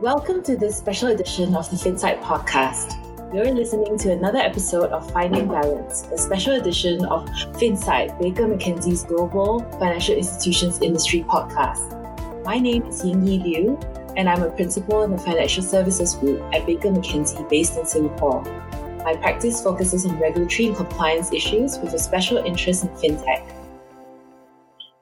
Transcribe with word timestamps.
Welcome 0.00 0.42
to 0.44 0.56
this 0.56 0.78
special 0.78 1.08
edition 1.08 1.54
of 1.54 1.68
the 1.68 1.76
FinSight 1.76 2.22
podcast. 2.22 2.96
You're 3.34 3.52
listening 3.52 3.98
to 3.98 4.12
another 4.12 4.38
episode 4.38 4.92
of 4.92 5.12
Finding 5.12 5.46
Balance, 5.46 6.04
a 6.10 6.16
special 6.16 6.54
edition 6.54 7.04
of 7.04 7.28
FinSight, 7.60 8.18
Baker 8.18 8.44
McKenzie's 8.44 9.04
Global 9.04 9.60
Financial 9.78 10.14
Institutions 10.14 10.80
Industry 10.80 11.22
podcast. 11.28 12.46
My 12.46 12.58
name 12.58 12.84
is 12.84 13.04
Ying 13.04 13.26
Yi 13.26 13.40
Liew, 13.40 14.14
and 14.16 14.26
I'm 14.26 14.42
a 14.42 14.48
principal 14.48 15.02
in 15.02 15.10
the 15.10 15.18
Financial 15.18 15.62
Services 15.62 16.14
Group 16.14 16.40
at 16.54 16.64
Baker 16.64 16.88
McKenzie 16.88 17.46
based 17.50 17.76
in 17.76 17.84
Singapore. 17.84 18.42
My 19.04 19.16
practice 19.16 19.62
focuses 19.62 20.06
on 20.06 20.18
regulatory 20.18 20.68
and 20.68 20.76
compliance 20.76 21.30
issues 21.30 21.76
with 21.76 21.92
a 21.92 21.98
special 21.98 22.38
interest 22.38 22.84
in 22.84 22.88
fintech. 22.90 23.46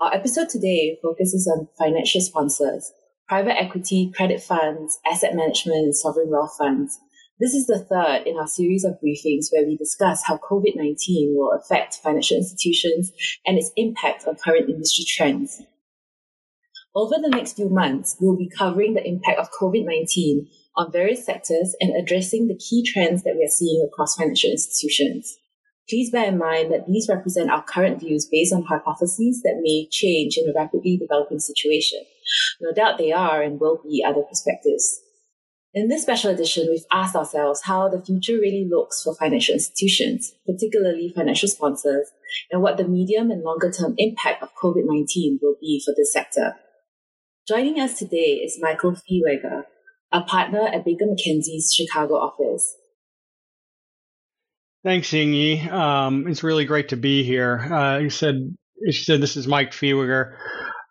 Our 0.00 0.12
episode 0.12 0.48
today 0.48 0.98
focuses 1.00 1.46
on 1.46 1.68
financial 1.78 2.20
sponsors, 2.20 2.92
private 3.28 3.60
equity, 3.60 4.10
credit 4.16 4.42
funds, 4.42 4.98
asset 5.10 5.34
management, 5.34 5.84
and 5.84 5.96
sovereign 5.96 6.30
wealth 6.30 6.56
funds. 6.58 6.98
This 7.38 7.54
is 7.54 7.66
the 7.66 7.78
third 7.78 8.26
in 8.26 8.36
our 8.36 8.48
series 8.48 8.84
of 8.84 8.98
briefings 9.04 9.52
where 9.52 9.64
we 9.64 9.76
discuss 9.76 10.24
how 10.24 10.38
COVID 10.38 10.74
19 10.74 11.36
will 11.36 11.52
affect 11.52 12.00
financial 12.02 12.38
institutions 12.38 13.12
and 13.46 13.58
its 13.58 13.70
impact 13.76 14.26
on 14.26 14.36
current 14.36 14.68
industry 14.68 15.04
trends. 15.06 15.62
Over 16.96 17.16
the 17.20 17.28
next 17.28 17.54
few 17.54 17.68
months, 17.68 18.16
we'll 18.18 18.36
be 18.36 18.48
covering 18.48 18.94
the 18.94 19.06
impact 19.06 19.38
of 19.38 19.52
COVID 19.52 19.84
19 19.84 20.48
on 20.76 20.90
various 20.90 21.24
sectors 21.24 21.76
and 21.80 21.94
addressing 21.94 22.48
the 22.48 22.56
key 22.58 22.82
trends 22.82 23.22
that 23.22 23.36
we 23.36 23.44
are 23.44 23.48
seeing 23.48 23.86
across 23.86 24.16
financial 24.16 24.50
institutions. 24.50 25.38
Please 25.88 26.10
bear 26.10 26.26
in 26.26 26.36
mind 26.36 26.70
that 26.70 26.86
these 26.86 27.08
represent 27.08 27.50
our 27.50 27.62
current 27.62 28.00
views 28.00 28.28
based 28.30 28.52
on 28.52 28.62
hypotheses 28.62 29.40
that 29.42 29.60
may 29.62 29.88
change 29.90 30.36
in 30.36 30.48
a 30.48 30.52
rapidly 30.54 30.98
developing 30.98 31.38
situation. 31.38 32.00
No 32.60 32.72
doubt 32.72 32.98
they 32.98 33.10
are 33.10 33.40
and 33.40 33.58
will 33.58 33.80
be 33.82 34.04
other 34.06 34.22
perspectives. 34.22 35.00
In 35.72 35.88
this 35.88 36.02
special 36.02 36.30
edition, 36.30 36.66
we've 36.68 36.84
asked 36.92 37.16
ourselves 37.16 37.62
how 37.64 37.88
the 37.88 38.02
future 38.02 38.34
really 38.34 38.66
looks 38.68 39.02
for 39.02 39.14
financial 39.14 39.54
institutions, 39.54 40.34
particularly 40.46 41.12
financial 41.14 41.48
sponsors, 41.48 42.08
and 42.50 42.62
what 42.62 42.76
the 42.76 42.88
medium 42.88 43.30
and 43.30 43.42
longer 43.42 43.70
term 43.70 43.94
impact 43.96 44.42
of 44.42 44.54
COVID 44.62 44.84
19 44.84 45.38
will 45.40 45.56
be 45.60 45.80
for 45.84 45.94
this 45.96 46.12
sector. 46.12 46.54
Joining 47.46 47.80
us 47.80 47.98
today 47.98 48.40
is 48.44 48.58
Michael 48.60 48.92
Fieweger, 48.92 49.64
a 50.12 50.20
partner 50.22 50.66
at 50.66 50.84
Baker 50.84 51.06
McKenzie's 51.06 51.72
Chicago 51.74 52.14
office. 52.16 52.74
Thanks, 54.84 55.12
Ying 55.12 55.32
Yi. 55.32 55.68
Um, 55.68 56.28
it's 56.28 56.44
really 56.44 56.64
great 56.64 56.90
to 56.90 56.96
be 56.96 57.24
here. 57.24 57.58
Uh, 57.58 57.98
you 57.98 58.10
said, 58.10 58.36
you 58.80 58.92
said 58.92 59.20
this 59.20 59.36
is 59.36 59.48
Mike 59.48 59.72
Fieweger. 59.72 60.36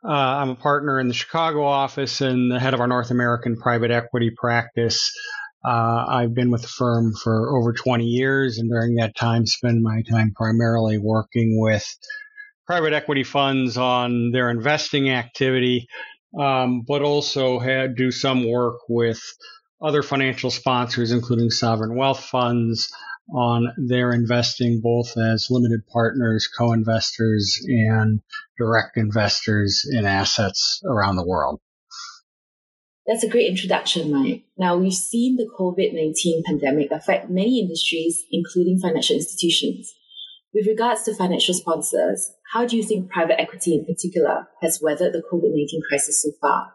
Uh, 0.04 0.12
I'm 0.12 0.50
a 0.50 0.56
partner 0.56 1.00
in 1.00 1.08
the 1.08 1.14
Chicago 1.14 1.64
office 1.64 2.20
and 2.20 2.52
the 2.52 2.60
head 2.60 2.74
of 2.74 2.82
our 2.82 2.88
North 2.88 3.12
American 3.12 3.56
private 3.56 3.90
equity 3.90 4.30
practice. 4.36 5.10
Uh, 5.66 6.06
I've 6.08 6.34
been 6.34 6.52
with 6.52 6.64
the 6.64 6.68
firm 6.68 7.14
for 7.24 7.58
over 7.58 7.72
20 7.72 8.04
years, 8.04 8.58
and 8.58 8.70
during 8.70 8.96
that 8.96 9.16
time, 9.16 9.46
spend 9.46 9.82
my 9.82 10.02
time 10.10 10.34
primarily 10.36 10.98
working 10.98 11.60
with 11.60 11.86
private 12.66 12.92
equity 12.92 13.24
funds 13.24 13.78
on 13.78 14.32
their 14.32 14.50
investing 14.50 15.10
activity, 15.10 15.88
um, 16.38 16.82
but 16.86 17.02
also 17.02 17.58
had 17.58 17.96
do 17.96 18.12
some 18.12 18.50
work 18.50 18.76
with 18.90 19.20
other 19.82 20.04
financial 20.04 20.52
sponsors, 20.52 21.12
including 21.12 21.50
sovereign 21.50 21.96
wealth 21.96 22.24
funds, 22.26 22.90
on 23.34 23.74
their 23.78 24.12
investing 24.12 24.80
both 24.82 25.18
as 25.18 25.48
limited 25.50 25.82
partners, 25.92 26.48
co-investors, 26.48 27.60
and 27.68 28.22
direct 28.58 28.98
investors 28.98 29.86
in 29.92 30.06
assets 30.06 30.82
around 30.86 31.18
the 31.18 31.28
world. 31.28 31.60
That's 33.06 33.24
a 33.24 33.30
great 33.30 33.50
introduction, 33.50 34.12
Mike. 34.12 34.44
Now, 34.58 34.76
we've 34.78 34.94
seen 34.94 35.38
the 35.38 35.50
COVID 35.58 35.94
19 35.94 36.44
pandemic 36.46 36.92
affect 36.92 37.30
many 37.30 37.62
industries, 37.62 38.24
including 38.32 38.80
financial 38.80 39.16
institutions. 39.16 39.94
With 40.54 40.68
regards 40.68 41.04
to 41.04 41.16
financial 41.16 41.54
sponsors, 41.54 42.32
how 42.54 42.66
do 42.66 42.76
you 42.76 42.84
think 42.84 43.12
private 43.12 43.40
equity 43.40 43.76
in 43.76 43.86
particular 43.86 44.48
has 44.62 44.82
weathered 44.82 45.14
the 45.14 45.24
COVID 45.32 45.52
19 45.54 45.82
crisis 45.90 46.22
so 46.22 46.32
far? 46.42 46.74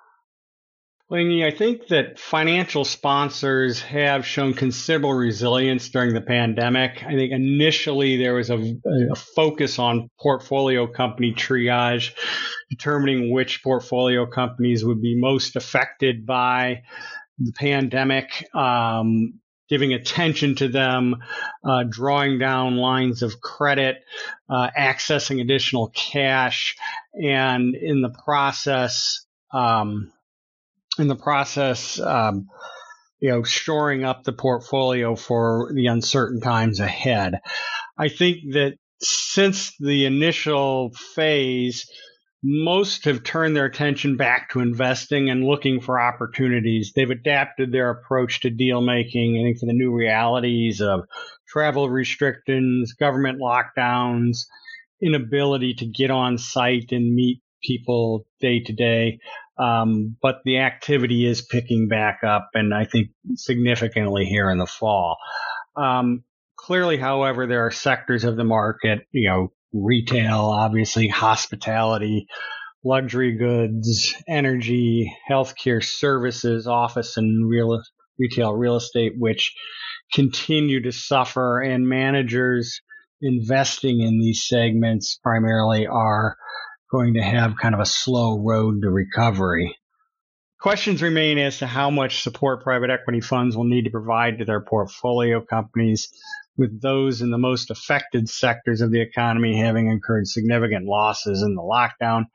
I 1.14 1.50
think 1.50 1.88
that 1.88 2.18
financial 2.18 2.86
sponsors 2.86 3.82
have 3.82 4.24
shown 4.24 4.54
considerable 4.54 5.12
resilience 5.12 5.90
during 5.90 6.14
the 6.14 6.22
pandemic. 6.22 7.04
I 7.04 7.12
think 7.12 7.32
initially 7.32 8.16
there 8.16 8.34
was 8.34 8.48
a, 8.48 8.56
a, 8.56 9.14
focus 9.14 9.78
on 9.78 10.08
portfolio 10.18 10.86
company 10.86 11.34
triage, 11.34 12.12
determining 12.70 13.30
which 13.30 13.62
portfolio 13.62 14.24
companies 14.24 14.86
would 14.86 15.02
be 15.02 15.14
most 15.20 15.54
affected 15.54 16.24
by 16.24 16.82
the 17.38 17.52
pandemic. 17.52 18.46
Um, 18.54 19.34
giving 19.68 19.92
attention 19.92 20.54
to 20.54 20.68
them, 20.68 21.16
uh, 21.62 21.84
drawing 21.88 22.38
down 22.38 22.76
lines 22.76 23.22
of 23.22 23.40
credit, 23.40 24.02
uh, 24.48 24.70
accessing 24.78 25.42
additional 25.42 25.88
cash, 25.94 26.74
and 27.14 27.74
in 27.74 28.00
the 28.00 28.14
process, 28.24 29.26
um, 29.52 30.10
in 30.98 31.08
the 31.08 31.16
process, 31.16 31.98
um, 32.00 32.46
you 33.20 33.30
know, 33.30 33.42
shoring 33.42 34.04
up 34.04 34.24
the 34.24 34.32
portfolio 34.32 35.14
for 35.14 35.70
the 35.74 35.86
uncertain 35.86 36.40
times 36.40 36.80
ahead. 36.80 37.40
I 37.96 38.08
think 38.08 38.52
that 38.52 38.74
since 39.00 39.72
the 39.78 40.06
initial 40.06 40.92
phase, 41.14 41.86
most 42.42 43.04
have 43.04 43.22
turned 43.22 43.54
their 43.54 43.66
attention 43.66 44.16
back 44.16 44.50
to 44.50 44.60
investing 44.60 45.30
and 45.30 45.44
looking 45.44 45.80
for 45.80 46.00
opportunities. 46.00 46.92
They've 46.94 47.08
adapted 47.08 47.70
their 47.70 47.90
approach 47.90 48.40
to 48.40 48.50
deal 48.50 48.80
making, 48.80 49.38
I 49.38 49.46
think, 49.46 49.60
for 49.60 49.66
the 49.66 49.72
new 49.72 49.92
realities 49.92 50.80
of 50.80 51.04
travel 51.48 51.88
restrictions, 51.88 52.94
government 52.94 53.38
lockdowns, 53.40 54.46
inability 55.00 55.74
to 55.74 55.86
get 55.86 56.10
on 56.10 56.38
site 56.38 56.90
and 56.90 57.14
meet 57.14 57.40
people 57.62 58.26
day 58.40 58.60
to 58.60 58.72
day. 58.72 59.20
Um, 59.62 60.16
but 60.20 60.36
the 60.44 60.58
activity 60.58 61.26
is 61.26 61.42
picking 61.42 61.88
back 61.88 62.20
up, 62.26 62.50
and 62.54 62.74
I 62.74 62.84
think 62.84 63.10
significantly 63.34 64.24
here 64.24 64.50
in 64.50 64.58
the 64.58 64.66
fall. 64.66 65.18
Um, 65.76 66.24
clearly, 66.56 66.96
however, 66.96 67.46
there 67.46 67.66
are 67.66 67.70
sectors 67.70 68.24
of 68.24 68.36
the 68.36 68.44
market, 68.44 69.00
you 69.12 69.28
know, 69.28 69.52
retail, 69.72 70.40
obviously, 70.40 71.08
hospitality, 71.08 72.26
luxury 72.84 73.36
goods, 73.36 74.14
energy, 74.28 75.14
healthcare 75.30 75.82
services, 75.82 76.66
office 76.66 77.16
and 77.16 77.48
real 77.48 77.82
retail 78.18 78.52
real 78.52 78.76
estate, 78.76 79.12
which 79.18 79.54
continue 80.12 80.82
to 80.82 80.92
suffer, 80.92 81.60
and 81.60 81.88
managers 81.88 82.80
investing 83.20 84.00
in 84.00 84.18
these 84.18 84.44
segments 84.46 85.18
primarily 85.22 85.86
are 85.86 86.36
going 86.92 87.14
to 87.14 87.22
have 87.22 87.56
kind 87.56 87.74
of 87.74 87.80
a 87.80 87.86
slow 87.86 88.38
road 88.38 88.82
to 88.82 88.90
recovery. 88.90 89.76
Questions 90.60 91.02
remain 91.02 91.38
as 91.38 91.58
to 91.58 91.66
how 91.66 91.90
much 91.90 92.22
support 92.22 92.62
private 92.62 92.90
equity 92.90 93.20
funds 93.20 93.56
will 93.56 93.64
need 93.64 93.84
to 93.84 93.90
provide 93.90 94.38
to 94.38 94.44
their 94.44 94.60
portfolio 94.60 95.40
companies, 95.40 96.08
with 96.56 96.82
those 96.82 97.22
in 97.22 97.30
the 97.30 97.38
most 97.38 97.70
affected 97.70 98.28
sectors 98.28 98.82
of 98.82 98.92
the 98.92 99.00
economy 99.00 99.58
having 99.58 99.88
incurred 99.88 100.28
significant 100.28 100.84
losses 100.84 101.42
in 101.42 101.54
the 101.54 101.62
lockdown. 101.62 102.26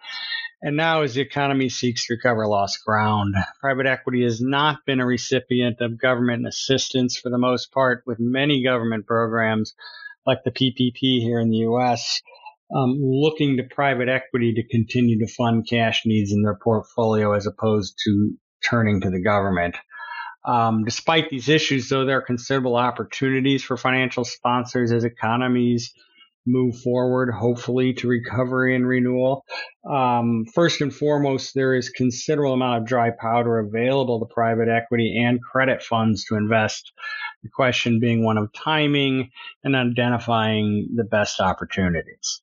And 0.62 0.76
now, 0.76 1.04
as 1.04 1.14
the 1.14 1.22
economy 1.22 1.70
seeks 1.70 2.08
to 2.08 2.16
recover 2.16 2.48
lost 2.48 2.84
ground, 2.84 3.36
private 3.62 3.86
equity 3.86 4.24
has 4.24 4.42
not 4.42 4.80
been 4.88 5.00
a 5.00 5.06
recipient 5.06 5.82
of 5.82 6.02
government 6.02 6.48
assistance 6.48 7.16
for 7.16 7.30
the 7.30 7.38
most 7.38 7.72
part, 7.72 8.02
with 8.08 8.20
many 8.20 8.64
government 8.64 9.06
programs 9.06 9.76
like 10.26 10.40
the 10.44 10.52
PPP 10.52 11.22
here 11.22 11.40
in 11.40 11.52
the 11.52 11.58
U.S 11.58 12.22
um, 12.76 12.98
looking 13.00 13.58
to 13.58 13.64
private 13.64 14.10
equity 14.10 14.54
to 14.54 14.68
continue 14.68 15.20
to 15.20 15.34
fund 15.34 15.68
cash 15.70 16.04
needs 16.06 16.32
in 16.32 16.42
their 16.44 16.58
portfolio 16.62 17.34
as 17.34 17.48
opposed 17.48 17.98
to 18.06 18.34
turning 18.70 19.02
to 19.02 19.10
the 19.10 19.22
government. 19.22 19.76
Um, 20.46 20.84
despite 20.86 21.30
these 21.30 21.50
issues, 21.50 21.90
though, 21.90 22.06
there 22.06 22.18
are 22.18 22.22
considerable 22.22 22.76
opportunities 22.76 23.64
for 23.64 23.76
financial 23.76 24.24
sponsors 24.24 24.92
as 24.92 25.04
economies 25.04 25.94
move 26.48 26.80
forward, 26.80 27.30
hopefully 27.30 27.94
to 27.94 28.08
recovery 28.08 28.76
and 28.76 28.88
renewal. 28.88 29.44
Um, 29.90 30.46
first 30.56 30.82
and 30.82 30.94
foremost, 30.94 31.54
there 31.54 31.76
is 31.76 31.90
considerable 31.90 32.54
amount 32.54 32.82
of 32.82 32.88
dry 32.88 33.12
powder 33.12 33.60
available 33.60 34.20
to 34.20 34.34
private 34.34 34.70
equity 34.70 35.22
and 35.22 35.42
credit 35.44 35.84
funds 35.84 36.24
to 36.26 36.36
invest. 36.36 36.94
The 37.44 37.50
question 37.50 38.00
being 38.00 38.24
one 38.24 38.38
of 38.38 38.52
timing 38.54 39.32
and 39.64 39.76
identifying 39.76 40.90
the 40.96 41.04
best 41.04 41.40
opportunities. 41.40 42.42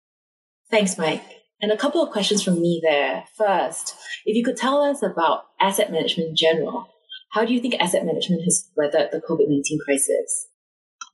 Thanks, 0.71 0.99
Mike. 0.99 1.23
And 1.61 1.73
a 1.73 1.77
couple 1.77 2.03
of 2.03 2.11
questions 2.11 2.43
from 2.43 2.61
me 2.61 2.81
there. 2.83 3.25
First, 3.37 3.95
if 4.27 4.37
you 4.37 4.45
could 4.45 4.57
tell 4.57 4.83
us 4.83 5.03
about 5.03 5.45
asset 5.61 5.91
management 5.91 6.31
in 6.31 6.37
general, 6.37 6.89
how 7.31 7.45
do 7.45 7.55
you 7.55 7.61
think 7.61 7.75
asset 7.75 8.05
management 8.05 8.43
has 8.45 8.71
weathered 8.77 9.11
the 9.13 9.21
COVID 9.21 9.49
19 9.49 9.79
crisis? 9.85 10.49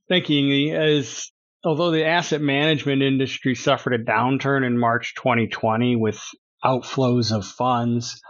Thank 0.08 0.28
you. 0.28 0.76
As 0.76 1.30
although 1.64 1.90
the 1.90 2.04
asset 2.04 2.40
management 2.40 3.02
industry 3.02 3.54
suffered 3.54 3.92
a 3.94 4.04
downturn 4.04 4.66
in 4.66 4.78
March 4.78 5.14
2020 5.16 5.96
with 5.96 6.20
outflows 6.64 7.32
of 7.32 7.46
funds, 7.46 8.20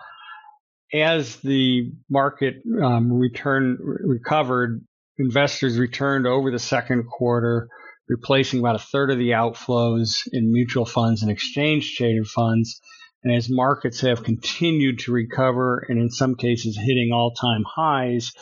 as 0.92 1.36
the 1.36 1.92
market 2.08 2.56
um, 2.82 3.12
return 3.12 3.78
recovered, 3.80 4.84
investors 5.18 5.78
returned 5.78 6.26
over 6.26 6.50
the 6.50 6.58
second 6.58 7.04
quarter, 7.06 7.68
replacing 8.10 8.58
about 8.58 8.74
a 8.74 8.80
third 8.80 9.12
of 9.12 9.18
the 9.18 9.30
outflows 9.30 10.26
in 10.32 10.52
mutual 10.52 10.84
funds 10.84 11.22
and 11.22 11.30
exchange 11.30 11.94
traded 11.94 12.26
funds. 12.26 12.80
And 13.22 13.32
as 13.32 13.48
markets 13.48 14.00
have 14.00 14.24
continued 14.24 14.98
to 15.00 15.12
recover, 15.12 15.86
and 15.88 16.00
in 16.00 16.10
some 16.10 16.34
cases 16.34 16.76
hitting 16.76 17.12
all 17.14 17.32
time 17.32 17.62
highs, 17.64 18.32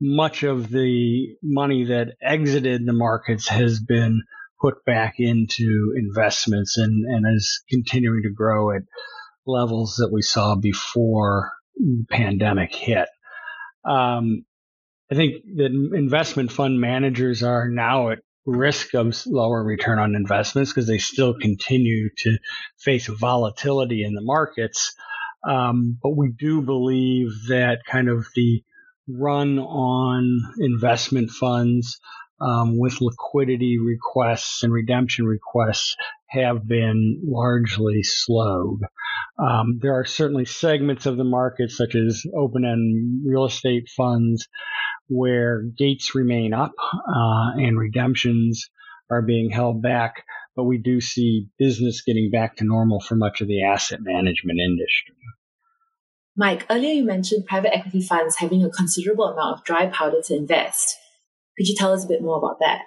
much 0.00 0.44
of 0.44 0.70
the 0.70 1.34
money 1.42 1.86
that 1.86 2.14
exited 2.22 2.86
the 2.86 2.92
markets 2.92 3.48
has 3.48 3.80
been 3.80 4.22
put 4.60 4.84
back 4.84 5.14
into 5.18 5.94
investments 5.96 6.78
and, 6.78 7.04
and 7.04 7.26
is 7.36 7.64
continuing 7.68 8.22
to 8.22 8.32
grow 8.32 8.70
at 8.70 8.82
levels 9.46 9.96
that 9.96 10.12
we 10.12 10.22
saw 10.22 10.54
before 10.54 11.52
the 11.76 12.04
pandemic 12.08 12.72
hit. 12.72 13.08
Um, 13.84 14.44
I 15.10 15.16
think 15.16 15.42
that 15.56 15.90
investment 15.94 16.52
fund 16.52 16.80
managers 16.80 17.42
are 17.42 17.68
now 17.68 18.10
at 18.10 18.20
risk 18.44 18.94
of 18.94 19.20
lower 19.26 19.62
return 19.62 19.98
on 19.98 20.14
investments 20.14 20.72
because 20.72 20.86
they 20.86 20.98
still 20.98 21.34
continue 21.34 22.08
to 22.18 22.38
face 22.78 23.06
volatility 23.06 24.04
in 24.04 24.14
the 24.14 24.22
markets. 24.22 24.94
Um, 25.48 25.98
but 26.02 26.16
we 26.16 26.32
do 26.36 26.62
believe 26.62 27.28
that 27.48 27.80
kind 27.88 28.08
of 28.08 28.26
the 28.34 28.62
run 29.08 29.58
on 29.58 30.40
investment 30.58 31.30
funds 31.30 31.98
um, 32.40 32.78
with 32.78 33.00
liquidity 33.00 33.78
requests 33.78 34.62
and 34.62 34.72
redemption 34.72 35.26
requests 35.26 35.96
have 36.28 36.66
been 36.66 37.20
largely 37.24 38.02
slowed. 38.02 38.80
Um, 39.38 39.78
there 39.80 39.94
are 39.98 40.04
certainly 40.04 40.44
segments 40.44 41.06
of 41.06 41.16
the 41.16 41.24
market, 41.24 41.70
such 41.70 41.94
as 41.94 42.24
open 42.36 42.64
end 42.64 43.22
real 43.26 43.44
estate 43.44 43.88
funds, 43.96 44.48
where 45.12 45.62
gates 45.62 46.14
remain 46.14 46.54
up 46.54 46.72
uh, 46.80 47.52
and 47.56 47.78
redemptions 47.78 48.68
are 49.10 49.22
being 49.22 49.50
held 49.50 49.82
back. 49.82 50.24
But 50.56 50.64
we 50.64 50.78
do 50.78 51.00
see 51.00 51.48
business 51.58 52.02
getting 52.02 52.30
back 52.30 52.56
to 52.56 52.64
normal 52.64 53.00
for 53.00 53.14
much 53.14 53.40
of 53.40 53.48
the 53.48 53.64
asset 53.64 54.00
management 54.02 54.58
industry. 54.60 55.14
Mike, 56.36 56.66
earlier 56.70 56.94
you 56.94 57.04
mentioned 57.04 57.46
private 57.46 57.74
equity 57.74 58.00
funds 58.00 58.36
having 58.36 58.64
a 58.64 58.70
considerable 58.70 59.26
amount 59.26 59.58
of 59.58 59.64
dry 59.64 59.86
powder 59.86 60.22
to 60.24 60.36
invest. 60.36 60.96
Could 61.58 61.68
you 61.68 61.74
tell 61.76 61.92
us 61.92 62.04
a 62.04 62.08
bit 62.08 62.22
more 62.22 62.38
about 62.38 62.58
that? 62.60 62.82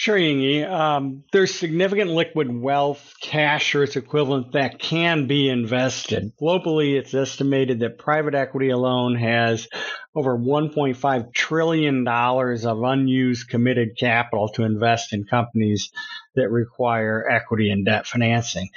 Sure, 0.00 0.16
Yingy. 0.16 0.64
Um, 0.64 1.24
there's 1.32 1.52
significant 1.52 2.12
liquid 2.12 2.48
wealth, 2.56 3.14
cash 3.20 3.74
or 3.74 3.82
its 3.82 3.96
equivalent, 3.96 4.52
that 4.52 4.78
can 4.78 5.26
be 5.26 5.48
invested. 5.48 6.30
Globally, 6.40 6.96
it's 6.96 7.14
estimated 7.14 7.80
that 7.80 7.98
private 7.98 8.36
equity 8.36 8.68
alone 8.68 9.16
has 9.16 9.66
over 10.14 10.38
$1.5 10.38 11.34
trillion 11.34 12.06
of 12.06 12.82
unused 12.84 13.48
committed 13.48 13.96
capital 13.98 14.50
to 14.50 14.62
invest 14.62 15.12
in 15.12 15.24
companies 15.24 15.90
that 16.36 16.48
require 16.48 17.28
equity 17.28 17.68
and 17.68 17.84
debt 17.84 18.06
financing. 18.06 18.68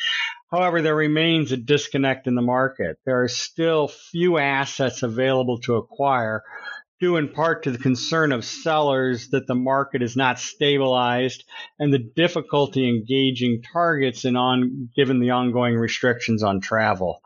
However, 0.49 0.81
there 0.81 0.95
remains 0.95 1.51
a 1.51 1.57
disconnect 1.57 2.25
in 2.25 2.33
the 2.33 2.41
market. 2.41 2.97
There 3.05 3.21
are 3.21 3.27
still 3.27 3.89
few 3.89 4.39
assets 4.39 5.03
available 5.03 5.59
to 5.61 5.75
acquire 5.75 6.41
due 7.01 7.17
in 7.17 7.27
part 7.27 7.63
to 7.63 7.71
the 7.71 7.79
concern 7.79 8.31
of 8.31 8.45
sellers 8.45 9.29
that 9.29 9.47
the 9.47 9.55
market 9.55 10.03
is 10.03 10.15
not 10.15 10.39
stabilized 10.39 11.43
and 11.79 11.91
the 11.91 12.11
difficulty 12.15 12.87
engaging 12.87 13.61
targets 13.73 14.23
in 14.23 14.35
on, 14.35 14.89
given 14.95 15.19
the 15.19 15.31
ongoing 15.31 15.75
restrictions 15.75 16.43
on 16.43 16.61
travel. 16.61 17.19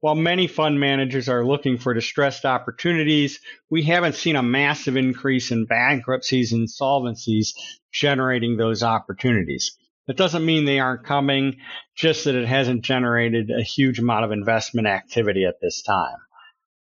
While 0.00 0.16
many 0.16 0.48
fund 0.48 0.80
managers 0.80 1.28
are 1.28 1.46
looking 1.46 1.78
for 1.78 1.94
distressed 1.94 2.44
opportunities, 2.44 3.38
we 3.70 3.84
haven't 3.84 4.16
seen 4.16 4.36
a 4.36 4.42
massive 4.42 4.96
increase 4.96 5.52
in 5.52 5.64
bankruptcies 5.64 6.52
and 6.52 6.68
insolvencies 6.68 7.50
generating 7.92 8.56
those 8.56 8.82
opportunities. 8.82 9.78
It 10.08 10.16
doesn't 10.16 10.44
mean 10.44 10.64
they 10.64 10.80
aren't 10.80 11.06
coming, 11.06 11.56
just 11.96 12.24
that 12.24 12.34
it 12.34 12.48
hasn't 12.48 12.82
generated 12.82 13.50
a 13.50 13.62
huge 13.62 14.00
amount 14.00 14.24
of 14.24 14.32
investment 14.32 14.88
activity 14.88 15.44
at 15.46 15.60
this 15.62 15.82
time. 15.82 16.18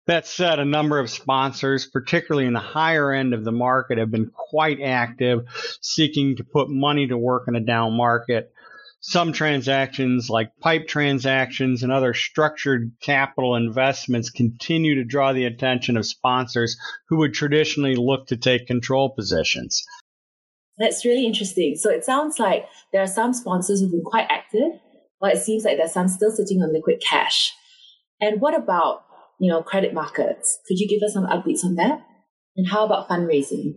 That 0.08 0.26
said, 0.26 0.60
a 0.60 0.66
number 0.66 1.00
of 1.00 1.10
sponsors, 1.10 1.86
particularly 1.86 2.48
in 2.48 2.54
the 2.54 2.60
higher 2.60 3.12
end 3.12 3.34
of 3.34 3.44
the 3.44 3.52
market, 3.52 3.98
have 3.98 4.10
been 4.10 4.32
quite 4.34 4.80
active, 4.82 5.46
seeking 5.82 6.38
to 6.38 6.46
put 6.46 6.70
money 6.70 7.08
to 7.08 7.18
work 7.18 7.50
in 7.50 7.56
a 7.56 7.60
down 7.60 7.98
market. 7.98 8.50
Some 9.02 9.34
transactions, 9.34 10.30
like 10.30 10.50
pipe 10.62 10.88
transactions 10.88 11.84
and 11.84 11.92
other 11.92 12.14
structured 12.14 12.94
capital 13.02 13.56
investments, 13.56 14.30
continue 14.30 14.96
to 14.96 15.04
draw 15.04 15.34
the 15.34 15.46
attention 15.46 15.98
of 15.98 16.06
sponsors 16.06 16.78
who 17.10 17.18
would 17.18 17.34
traditionally 17.34 17.96
look 17.96 18.28
to 18.28 18.38
take 18.38 18.66
control 18.66 19.10
positions. 19.14 19.86
That's 20.78 21.04
really 21.04 21.26
interesting. 21.26 21.76
So 21.76 21.90
it 21.90 22.06
sounds 22.06 22.40
like 22.40 22.66
there 22.94 23.02
are 23.02 23.08
some 23.08 23.34
sponsors 23.34 23.82
who've 23.82 23.92
been 23.92 24.04
quite 24.04 24.28
active, 24.30 24.80
but 25.20 25.36
it 25.36 25.40
seems 25.40 25.66
like 25.66 25.78
there's 25.78 25.94
some 25.94 26.08
still 26.08 26.32
sitting 26.32 26.62
on 26.62 26.72
liquid 26.72 27.02
cash. 27.08 27.52
And 28.22 28.40
what 28.40 28.58
about 28.58 29.04
you 29.40 29.52
know, 29.52 29.62
credit 29.62 29.94
markets. 29.94 30.60
Could 30.68 30.80
you 30.80 30.88
give 30.88 31.02
us 31.04 31.14
some 31.14 31.26
updates 31.26 31.64
on 31.64 31.76
that? 31.76 32.02
And 32.56 32.68
how 32.68 32.86
about 32.86 33.08
fundraising? 33.08 33.76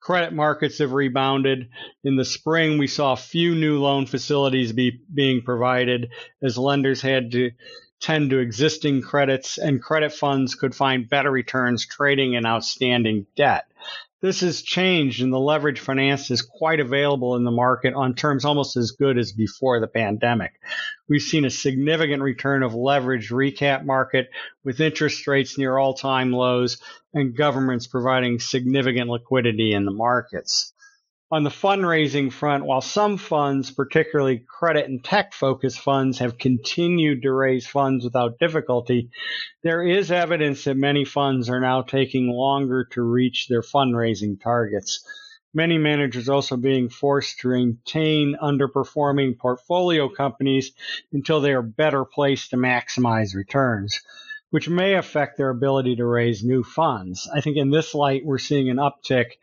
Credit 0.00 0.32
markets 0.32 0.78
have 0.78 0.92
rebounded. 0.92 1.68
In 2.04 2.16
the 2.16 2.24
spring, 2.24 2.78
we 2.78 2.86
saw 2.86 3.14
few 3.16 3.54
new 3.54 3.80
loan 3.80 4.06
facilities 4.06 4.72
be, 4.72 5.00
being 5.12 5.42
provided 5.42 6.10
as 6.42 6.56
lenders 6.56 7.02
had 7.02 7.32
to 7.32 7.50
tend 8.00 8.30
to 8.30 8.38
existing 8.38 9.02
credits 9.02 9.58
and 9.58 9.82
credit 9.82 10.12
funds 10.12 10.54
could 10.54 10.74
find 10.74 11.10
better 11.10 11.30
returns 11.30 11.86
trading 11.86 12.32
in 12.32 12.46
outstanding 12.46 13.26
debt. 13.36 13.66
This 14.22 14.40
has 14.40 14.60
changed 14.60 15.22
and 15.22 15.32
the 15.32 15.40
leverage 15.40 15.80
finance 15.80 16.30
is 16.30 16.42
quite 16.42 16.78
available 16.78 17.36
in 17.36 17.44
the 17.44 17.50
market 17.50 17.94
on 17.94 18.14
terms 18.14 18.44
almost 18.44 18.76
as 18.76 18.90
good 18.90 19.16
as 19.16 19.32
before 19.32 19.80
the 19.80 19.86
pandemic. 19.86 20.52
We've 21.08 21.22
seen 21.22 21.46
a 21.46 21.50
significant 21.50 22.22
return 22.22 22.62
of 22.62 22.74
leverage 22.74 23.30
recap 23.30 23.86
market 23.86 24.28
with 24.62 24.80
interest 24.80 25.26
rates 25.26 25.56
near 25.56 25.78
all 25.78 25.94
time 25.94 26.32
lows 26.32 26.82
and 27.14 27.34
governments 27.34 27.86
providing 27.86 28.40
significant 28.40 29.08
liquidity 29.08 29.72
in 29.72 29.86
the 29.86 29.90
markets. 29.90 30.74
On 31.32 31.44
the 31.44 31.50
fundraising 31.50 32.32
front, 32.32 32.64
while 32.64 32.80
some 32.80 33.16
funds, 33.16 33.70
particularly 33.70 34.38
credit 34.38 34.88
and 34.88 35.02
tech 35.04 35.32
focused 35.32 35.78
funds, 35.78 36.18
have 36.18 36.38
continued 36.38 37.22
to 37.22 37.32
raise 37.32 37.68
funds 37.68 38.04
without 38.04 38.40
difficulty, 38.40 39.10
there 39.62 39.80
is 39.80 40.10
evidence 40.10 40.64
that 40.64 40.76
many 40.76 41.04
funds 41.04 41.48
are 41.48 41.60
now 41.60 41.82
taking 41.82 42.26
longer 42.26 42.84
to 42.92 43.02
reach 43.02 43.46
their 43.46 43.62
fundraising 43.62 44.40
targets. 44.40 45.06
Many 45.54 45.78
managers 45.78 46.28
also 46.28 46.56
being 46.56 46.88
forced 46.88 47.38
to 47.40 47.48
retain 47.48 48.36
underperforming 48.42 49.38
portfolio 49.38 50.08
companies 50.08 50.72
until 51.12 51.40
they 51.40 51.52
are 51.52 51.62
better 51.62 52.04
placed 52.04 52.50
to 52.50 52.56
maximize 52.56 53.36
returns 53.36 54.00
which 54.50 54.68
may 54.68 54.94
affect 54.94 55.36
their 55.36 55.50
ability 55.50 55.94
to 55.94 56.04
raise 56.04 56.42
new 56.42 56.64
funds. 56.64 57.30
I 57.32 57.40
think 57.40 57.56
in 57.56 57.70
this 57.70 57.94
light, 57.94 58.24
we're 58.24 58.38
seeing 58.38 58.68
an 58.68 58.78
uptick 58.78 59.34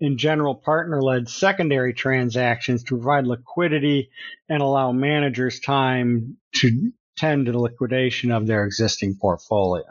in 0.00 0.18
general 0.18 0.54
partner 0.54 1.00
led 1.00 1.28
secondary 1.28 1.94
transactions 1.94 2.82
to 2.84 2.96
provide 2.96 3.26
liquidity 3.26 4.10
and 4.48 4.62
allow 4.62 4.92
managers 4.92 5.60
time 5.60 6.36
to 6.54 6.92
tend 7.16 7.46
to 7.46 7.52
the 7.52 7.58
liquidation 7.58 8.30
of 8.30 8.46
their 8.46 8.64
existing 8.64 9.16
portfolio. 9.20 9.86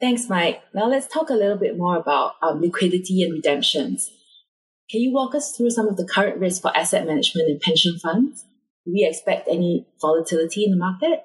Thanks, 0.00 0.28
Mike. 0.28 0.60
Now 0.74 0.88
let's 0.88 1.06
talk 1.06 1.30
a 1.30 1.34
little 1.34 1.56
bit 1.56 1.78
more 1.78 1.96
about 1.96 2.34
um, 2.42 2.60
liquidity 2.60 3.22
and 3.22 3.32
redemptions. 3.32 4.10
Can 4.90 5.00
you 5.00 5.12
walk 5.12 5.34
us 5.34 5.56
through 5.56 5.70
some 5.70 5.88
of 5.88 5.96
the 5.96 6.06
current 6.06 6.38
risks 6.38 6.60
for 6.60 6.76
asset 6.76 7.06
management 7.06 7.48
and 7.48 7.60
pension 7.60 7.98
funds? 7.98 8.44
Do 8.84 8.92
we 8.92 9.06
expect 9.08 9.48
any 9.48 9.86
volatility 10.00 10.64
in 10.64 10.70
the 10.70 10.76
market? 10.76 11.24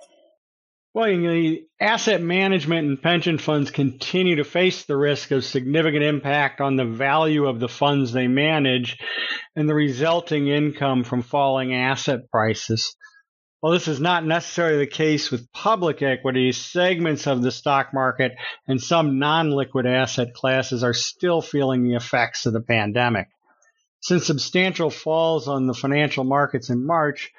Well, 0.94 1.06
the 1.06 1.64
asset 1.80 2.22
management 2.22 2.86
and 2.86 3.02
pension 3.02 3.38
funds 3.38 3.72
continue 3.72 4.36
to 4.36 4.44
face 4.44 4.84
the 4.84 4.98
risk 4.98 5.32
of 5.32 5.46
significant 5.46 6.04
impact 6.04 6.60
on 6.60 6.76
the 6.76 6.84
value 6.84 7.46
of 7.46 7.62
the 7.62 7.70
funds 7.70 8.12
they 8.12 8.28
manage 8.28 8.98
and 9.56 9.70
the 9.70 9.74
resulting 9.74 10.50
income 10.50 11.06
from 11.06 11.22
falling 11.22 11.74
asset 11.74 12.30
prices. 12.30 12.94
While 13.62 13.72
this 13.72 13.88
is 13.88 14.02
not 14.02 14.26
necessarily 14.26 14.80
the 14.80 14.88
case 14.88 15.32
with 15.32 15.54
public 15.54 16.02
equities, 16.02 16.58
segments 16.58 17.26
of 17.26 17.42
the 17.42 17.52
stock 17.52 17.94
market 17.94 18.34
and 18.68 18.82
some 18.82 19.18
non 19.18 19.52
liquid 19.52 19.86
asset 19.86 20.34
classes 20.34 20.84
are 20.84 20.94
still 20.94 21.42
feeling 21.42 21.84
the 21.84 21.96
effects 21.96 22.46
of 22.46 22.52
the 22.52 22.60
pandemic. 22.60 23.28
Since 24.02 24.26
substantial 24.26 24.90
falls 24.90 25.48
on 25.48 25.68
the 25.68 25.74
financial 25.74 26.26
markets 26.26 26.70
in 26.70 26.86
March, 26.86 27.32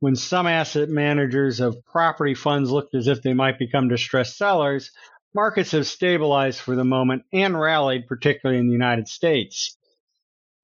when 0.00 0.16
some 0.16 0.46
asset 0.46 0.88
managers 0.88 1.60
of 1.60 1.84
property 1.84 2.34
funds 2.34 2.70
looked 2.70 2.94
as 2.94 3.06
if 3.06 3.22
they 3.22 3.34
might 3.34 3.58
become 3.58 3.88
distressed 3.88 4.36
sellers, 4.36 4.90
markets 5.34 5.70
have 5.72 5.86
stabilized 5.86 6.60
for 6.60 6.74
the 6.74 6.84
moment 6.84 7.22
and 7.32 7.58
rallied, 7.58 8.06
particularly 8.06 8.58
in 8.58 8.66
the 8.66 8.72
United 8.72 9.06
States. 9.08 9.76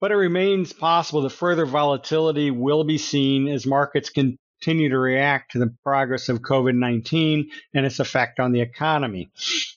But 0.01 0.11
it 0.11 0.15
remains 0.15 0.73
possible 0.73 1.21
that 1.21 1.31
further 1.31 1.65
volatility 1.65 2.51
will 2.51 2.83
be 2.83 2.97
seen 2.97 3.47
as 3.47 3.65
markets 3.65 4.09
continue 4.09 4.89
to 4.89 4.97
react 4.97 5.51
to 5.51 5.59
the 5.59 5.75
progress 5.83 6.29
of 6.29 6.41
COVID 6.41 6.75
19 6.75 7.49
and 7.73 7.85
its 7.85 7.99
effect 7.99 8.39
on 8.39 8.51
the 8.51 8.61
economy, 8.61 9.29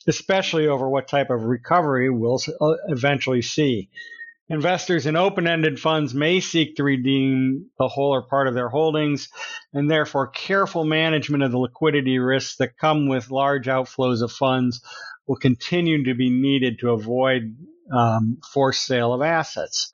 especially 0.07 0.67
over 0.67 0.89
what 0.89 1.09
type 1.09 1.31
of 1.31 1.45
recovery 1.45 2.11
we'll 2.11 2.41
uh, 2.61 2.75
eventually 2.89 3.43
see. 3.43 3.89
Investors 4.51 5.07
in 5.07 5.15
open 5.15 5.47
ended 5.47 5.79
funds 5.79 6.13
may 6.13 6.41
seek 6.41 6.75
to 6.75 6.83
redeem 6.83 7.67
the 7.79 7.87
whole 7.87 8.13
or 8.13 8.23
part 8.23 8.49
of 8.49 8.55
their 8.55 8.69
holdings, 8.69 9.29
and 9.73 9.89
therefore, 9.89 10.27
careful 10.27 10.85
management 10.85 11.45
of 11.45 11.53
the 11.53 11.59
liquidity 11.59 12.19
risks 12.19 12.57
that 12.57 12.77
come 12.77 13.09
with 13.09 13.31
large 13.31 13.67
outflows 13.67 14.23
of 14.23 14.33
funds 14.33 14.83
will 15.29 15.37
continue 15.37 16.03
to 16.03 16.15
be 16.15 16.31
needed 16.31 16.81
to 16.81 16.91
avoid 16.91 17.55
um, 17.97 18.39
forced 18.53 18.85
sale 18.85 19.13
of 19.13 19.23
assets. 19.23 19.93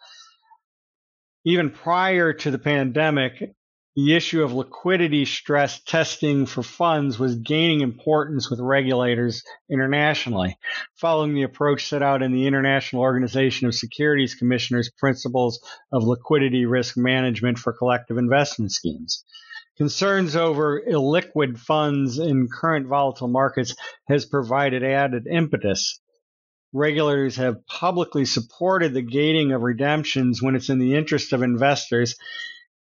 Even 1.45 1.69
prior 1.69 2.33
to 2.33 2.51
the 2.51 2.59
pandemic, 2.59 3.55
the 3.97 4.15
issue 4.15 4.43
of 4.43 4.53
liquidity 4.53 5.25
stress 5.25 5.81
testing 5.81 6.45
for 6.45 6.63
funds 6.63 7.19
was 7.19 7.37
gaining 7.37 7.81
importance 7.81 8.51
with 8.51 8.61
regulators 8.61 9.43
internationally, 9.71 10.59
following 10.97 11.35
the 11.35 11.45
approach 11.45 11.87
set 11.87 12.03
out 12.03 12.23
in 12.23 12.31
the 12.31 12.47
International 12.47 13.01
Organization 13.01 13.67
of 13.67 13.75
Securities 13.75 14.35
Commissioners 14.35 14.91
Principles 14.99 15.61
of 15.91 16.05
Liquidity 16.05 16.67
Risk 16.67 16.99
Management 16.99 17.59
for 17.59 17.73
Collective 17.73 18.19
Investment 18.19 18.71
Schemes. 18.71 19.25
Concerns 19.79 20.37
over 20.37 20.83
illiquid 20.83 21.57
funds 21.59 22.19
in 22.19 22.49
current 22.49 22.87
volatile 22.89 23.29
markets 23.29 23.75
has 24.09 24.27
provided 24.27 24.85
added 24.85 25.27
impetus. 25.27 26.01
Regulators 26.75 27.37
have 27.37 27.67
publicly 27.67 28.27
supported 28.27 28.93
the 28.93 29.01
gating 29.01 29.53
of 29.53 29.63
redemptions 29.63 30.43
when 30.43 30.55
it's 30.55 30.69
in 30.69 30.79
the 30.79 30.95
interest 30.95 31.33
of 31.33 31.43
investors 31.43 32.15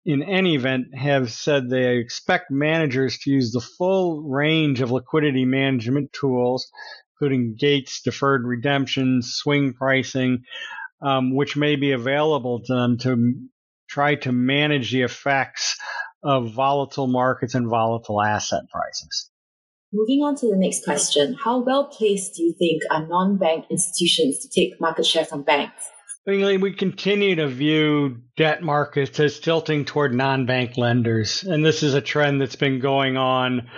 in 0.05 0.23
any 0.23 0.55
event, 0.55 0.95
have 0.95 1.31
said 1.31 1.69
they 1.69 1.97
expect 1.97 2.51
managers 2.51 3.19
to 3.19 3.31
use 3.31 3.53
the 3.53 3.61
full 3.61 4.23
range 4.23 4.81
of 4.81 4.91
liquidity 4.91 5.45
management 5.45 6.13
tools, 6.13 6.71
including 7.15 7.57
gates, 7.59 8.03
deferred 8.03 8.45
redemptions, 8.45 9.33
swing 9.35 9.73
pricing, 9.73 10.45
um, 11.01 11.35
which 11.35 11.57
may 11.57 11.77
be 11.77 11.93
available 11.93 12.61
to 12.61 12.75
them 12.75 12.99
to 12.99 13.35
try 13.89 14.15
to 14.15 14.33
manage 14.33 14.93
the 14.93 15.03
effects 15.03 15.77
of 16.23 16.53
volatile 16.53 17.07
markets 17.07 17.55
and 17.55 17.69
volatile 17.69 18.23
asset 18.23 18.65
prices. 18.71 19.31
Moving 19.93 20.23
on 20.25 20.35
to 20.37 20.51
the 20.51 20.57
next 20.57 20.85
question 20.85 21.37
How 21.45 21.63
well 21.63 21.85
placed 21.85 22.35
do 22.35 22.43
you 22.43 22.55
think 22.59 22.83
are 22.91 23.07
non 23.07 23.37
bank 23.39 23.67
institutions 23.71 24.41
to 24.41 24.49
take 24.49 24.81
market 24.81 25.07
share 25.07 25.25
from 25.25 25.43
banks? 25.43 25.85
We 26.27 26.73
continue 26.73 27.37
to 27.37 27.49
view 27.49 28.23
debt 28.37 28.63
markets 28.63 29.21
as 29.21 29.41
tilting 29.41 29.85
toward 29.85 30.15
non-bank 30.15 30.77
lenders, 30.77 31.43
and 31.45 31.65
this 31.65 31.83
is 31.83 31.95
a 31.95 32.01
trend 32.01 32.41
that's 32.41 32.57
been 32.57 32.81
going 32.81 33.17
on 33.17 33.69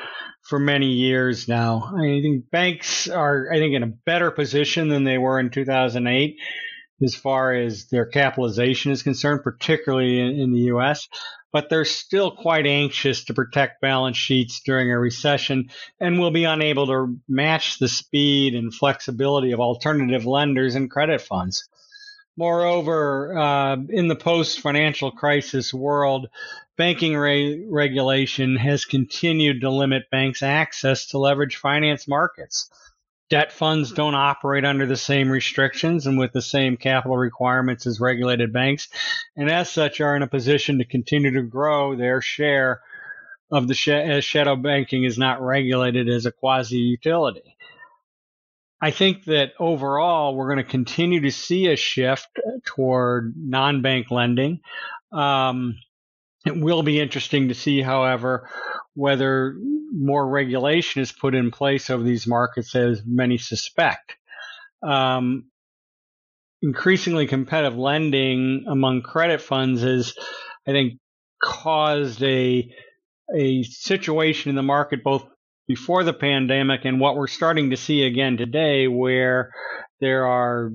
for 0.43 0.61
many 0.61 0.93
years 0.93 1.49
now. 1.49 1.93
I 1.97 2.21
think 2.23 2.51
banks 2.51 3.09
are, 3.09 3.51
I 3.53 3.57
think, 3.57 3.75
in 3.75 3.83
a 3.83 3.93
better 4.07 4.31
position 4.31 4.89
than 4.89 5.03
they 5.03 5.19
were 5.19 5.41
in 5.41 5.51
2008 5.51 6.37
as 7.03 7.15
far 7.15 7.53
as 7.53 7.89
their 7.89 8.07
capitalization 8.07 8.93
is 8.93 9.03
concerned, 9.03 9.43
particularly 9.43 10.21
in, 10.21 10.41
in 10.41 10.53
the 10.53 10.61
U.S. 10.61 11.09
But 11.53 11.69
they're 11.69 11.85
still 11.85 12.31
quite 12.31 12.67
anxious 12.67 13.25
to 13.25 13.35
protect 13.35 13.81
balance 13.81 14.17
sheets 14.17 14.61
during 14.65 14.91
a 14.91 14.99
recession 14.99 15.71
and 16.01 16.19
will 16.19 16.31
be 16.31 16.45
unable 16.45 16.87
to 16.87 17.19
match 17.29 17.79
the 17.79 17.89
speed 17.89 18.55
and 18.55 18.73
flexibility 18.73 19.53
of 19.53 19.61
alternative 19.61 20.27
lenders 20.27 20.75
and 20.75 20.91
credit 20.91 21.21
funds. 21.21 21.69
Moreover, 22.37 23.37
uh, 23.37 23.77
in 23.89 24.09
the 24.09 24.17
post 24.17 24.61
financial 24.61 25.11
crisis 25.11 25.73
world, 25.73 26.29
banking 26.77 27.17
re- 27.17 27.65
regulation 27.67 28.57
has 28.57 28.85
continued 28.85 29.63
to 29.63 29.71
limit 29.71 30.11
banks' 30.11 30.43
access 30.43 31.07
to 31.07 31.19
leverage 31.19 31.57
finance 31.57 32.07
markets. 32.07 32.71
Debt 33.31 33.53
funds 33.53 33.91
don't 33.91 34.15
operate 34.15 34.65
under 34.65 34.87
the 34.87 34.97
same 34.97 35.31
restrictions 35.31 36.07
and 36.07 36.19
with 36.19 36.33
the 36.33 36.43
same 36.43 36.77
capital 36.77 37.17
requirements 37.17 37.87
as 37.87 38.01
regulated 38.01 38.53
banks, 38.53 38.89
and 39.35 39.51
as 39.51 39.71
such 39.71 40.01
are 40.01 40.15
in 40.15 40.23
a 40.23 40.29
position 40.29 40.79
to 40.79 40.85
continue 40.85 41.33
to 41.33 41.43
grow 41.43 41.97
their 41.97 42.21
share 42.21 42.83
of 43.51 43.67
the 43.67 43.75
sh- 43.75 43.89
as 43.89 44.25
shadow 44.25 44.57
banking 44.57 45.05
is 45.05 45.19
not 45.19 45.41
regulated 45.41 46.09
as 46.09 46.27
a 46.27 46.33
quasi 46.33 46.77
utility. 46.77 47.57
I 48.81 48.91
think 48.91 49.25
that 49.25 49.53
overall, 49.59 50.35
we're 50.35 50.53
going 50.53 50.65
to 50.65 50.71
continue 50.71 51.21
to 51.23 51.31
see 51.31 51.69
a 51.69 51.77
shift 51.77 52.29
toward 52.65 53.35
non 53.37 53.81
bank 53.81 54.11
lending. 54.11 54.61
Um, 55.13 55.77
it 56.45 56.57
will 56.57 56.83
be 56.83 57.01
interesting 57.01 57.49
to 57.49 57.55
see, 57.55 57.81
however, 57.81 58.49
whether 58.95 59.57
more 59.93 60.29
regulation 60.29 61.03
is 61.03 61.11
put 61.11 61.35
in 61.35 61.51
place 61.51 61.91
over 61.91 62.03
these 62.03 62.27
markets, 62.27 62.75
as 62.75 63.03
many 63.05 63.39
suspect. 63.39 64.17
Um, 64.83 65.51
increasingly 66.63 67.27
competitive 67.27 67.79
lending 67.79 68.65
among 68.69 69.03
credit 69.03 69.41
funds 69.41 69.83
has, 69.83 70.15
I 70.67 70.73
think, 70.73 70.99
caused 71.43 72.23
a 72.23 72.71
a 73.35 73.63
situation 73.65 74.51
in 74.51 74.57
the 74.57 74.63
market 74.63 75.03
both 75.03 75.27
before 75.67 76.05
the 76.05 76.13
pandemic 76.13 76.85
and 76.85 77.01
what 77.01 77.17
we're 77.17 77.27
starting 77.27 77.71
to 77.71 77.77
see 77.77 78.05
again 78.05 78.37
today 78.37 78.87
where 78.87 79.53
there 80.01 80.27
are 80.27 80.73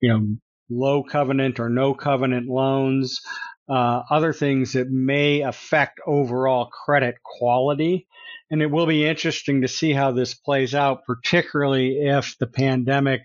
you 0.00 0.08
know 0.08 0.36
low 0.70 1.02
covenant 1.02 1.60
or 1.60 1.68
no 1.68 1.94
covenant 1.94 2.48
loans 2.48 3.20
uh, 3.68 4.02
other 4.10 4.32
things 4.32 4.72
that 4.72 4.90
may 4.90 5.40
affect 5.40 6.00
overall 6.06 6.66
credit 6.66 7.16
quality. 7.22 8.06
And 8.50 8.60
it 8.60 8.70
will 8.70 8.86
be 8.86 9.06
interesting 9.06 9.62
to 9.62 9.68
see 9.68 9.92
how 9.92 10.12
this 10.12 10.34
plays 10.34 10.74
out 10.74 11.04
particularly 11.06 11.98
if 12.06 12.36
the 12.38 12.46
pandemic 12.46 13.22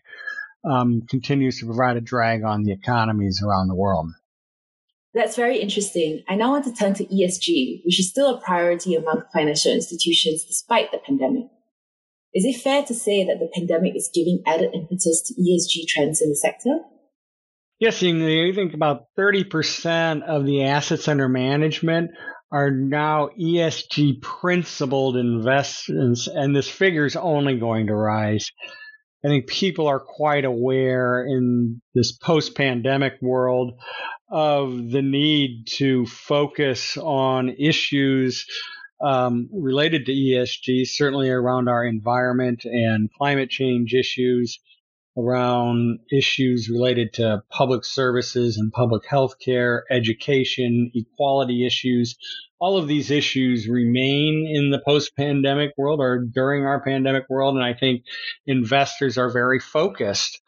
um, 0.64 1.02
continues 1.10 1.60
to 1.60 1.66
provide 1.66 1.98
a 1.98 2.02
drag 2.02 2.44
on 2.44 2.64
the 2.64 2.72
economies 2.72 3.42
around 3.44 3.68
the 3.68 3.76
world 3.76 4.10
that's 5.14 5.36
very 5.36 5.60
interesting. 5.60 6.24
I 6.30 6.36
now 6.36 6.52
want 6.52 6.66
to 6.66 6.74
turn 6.74 6.94
to 6.96 7.06
ESG, 7.06 7.82
which 7.86 8.00
is 8.00 8.10
still 8.10 8.36
a 8.36 8.42
priority 8.42 8.96
among 8.96 9.24
financial 9.34 9.72
institutions 9.72 10.44
despite 10.44 10.92
the 10.92 11.00
pandemic. 11.00 11.46
Is 12.34 12.46
it 12.46 12.62
fair 12.62 12.84
to 12.84 12.94
say 12.94 13.24
that 13.26 13.40
the 13.40 13.50
pandemic 13.54 13.96
is 13.96 14.12
giving 14.14 14.44
added 14.46 14.72
impetus 14.74 15.22
to 15.24 15.34
ESG 15.34 15.88
trends 15.88 16.22
in 16.22 16.30
the 16.30 16.36
sector? 16.36 16.80
Yes, 17.80 18.02
you 18.02 18.54
think 18.54 18.74
about 18.74 19.06
30% 19.18 20.24
of 20.24 20.46
the 20.46 20.64
assets 20.64 21.08
under 21.08 21.30
management 21.30 22.12
are 22.52 22.72
now 22.72 23.30
ESG 23.40 24.22
principled 24.22 25.18
investments, 25.18 26.28
and 26.28 26.56
this 26.56 26.70
figure 26.70 27.06
is 27.06 27.16
only 27.16 27.60
going 27.60 27.88
to 27.88 27.96
rise. 27.96 28.52
I 29.26 29.30
think 29.30 29.48
people 29.48 29.88
are 29.88 30.00
quite 30.00 30.46
aware 30.46 31.26
in 31.26 31.82
this 31.96 32.12
post 32.12 32.56
pandemic 32.56 33.14
world 33.22 33.74
of 34.30 34.92
the 34.92 35.02
need 35.02 35.68
to 35.68 36.06
focus 36.06 36.98
on 36.98 37.50
issues 37.50 38.46
um, 39.02 39.50
related 39.54 40.06
to 40.08 40.12
ESG, 40.12 40.88
certainly 40.88 41.30
around 41.30 41.70
our 41.70 41.86
environment 41.86 42.66
and 42.66 43.10
climate 43.14 43.50
change 43.50 43.94
issues, 43.94 44.60
around 45.18 46.00
issues 46.12 46.70
related 46.70 47.14
to 47.14 47.44
public 47.50 47.86
services 47.86 48.58
and 48.58 48.72
public 48.72 49.06
health 49.06 49.36
care, 49.40 49.84
education, 49.90 50.92
equality 50.94 51.66
issues. 51.66 52.16
All 52.60 52.78
of 52.78 52.88
these 52.88 53.12
issues 53.12 53.68
remain 53.68 54.48
in 54.52 54.72
the 54.72 54.82
post 54.86 55.16
pandemic 55.16 55.74
world 55.78 56.00
or 56.00 56.20
during 56.20 56.66
our 56.66 56.82
pandemic 56.82 57.24
world. 57.30 57.56
And 57.56 57.64
I 57.64 57.74
think 57.74 58.04
investors 58.46 59.18
are 59.18 59.32
very 59.32 59.60
focused 59.60 60.42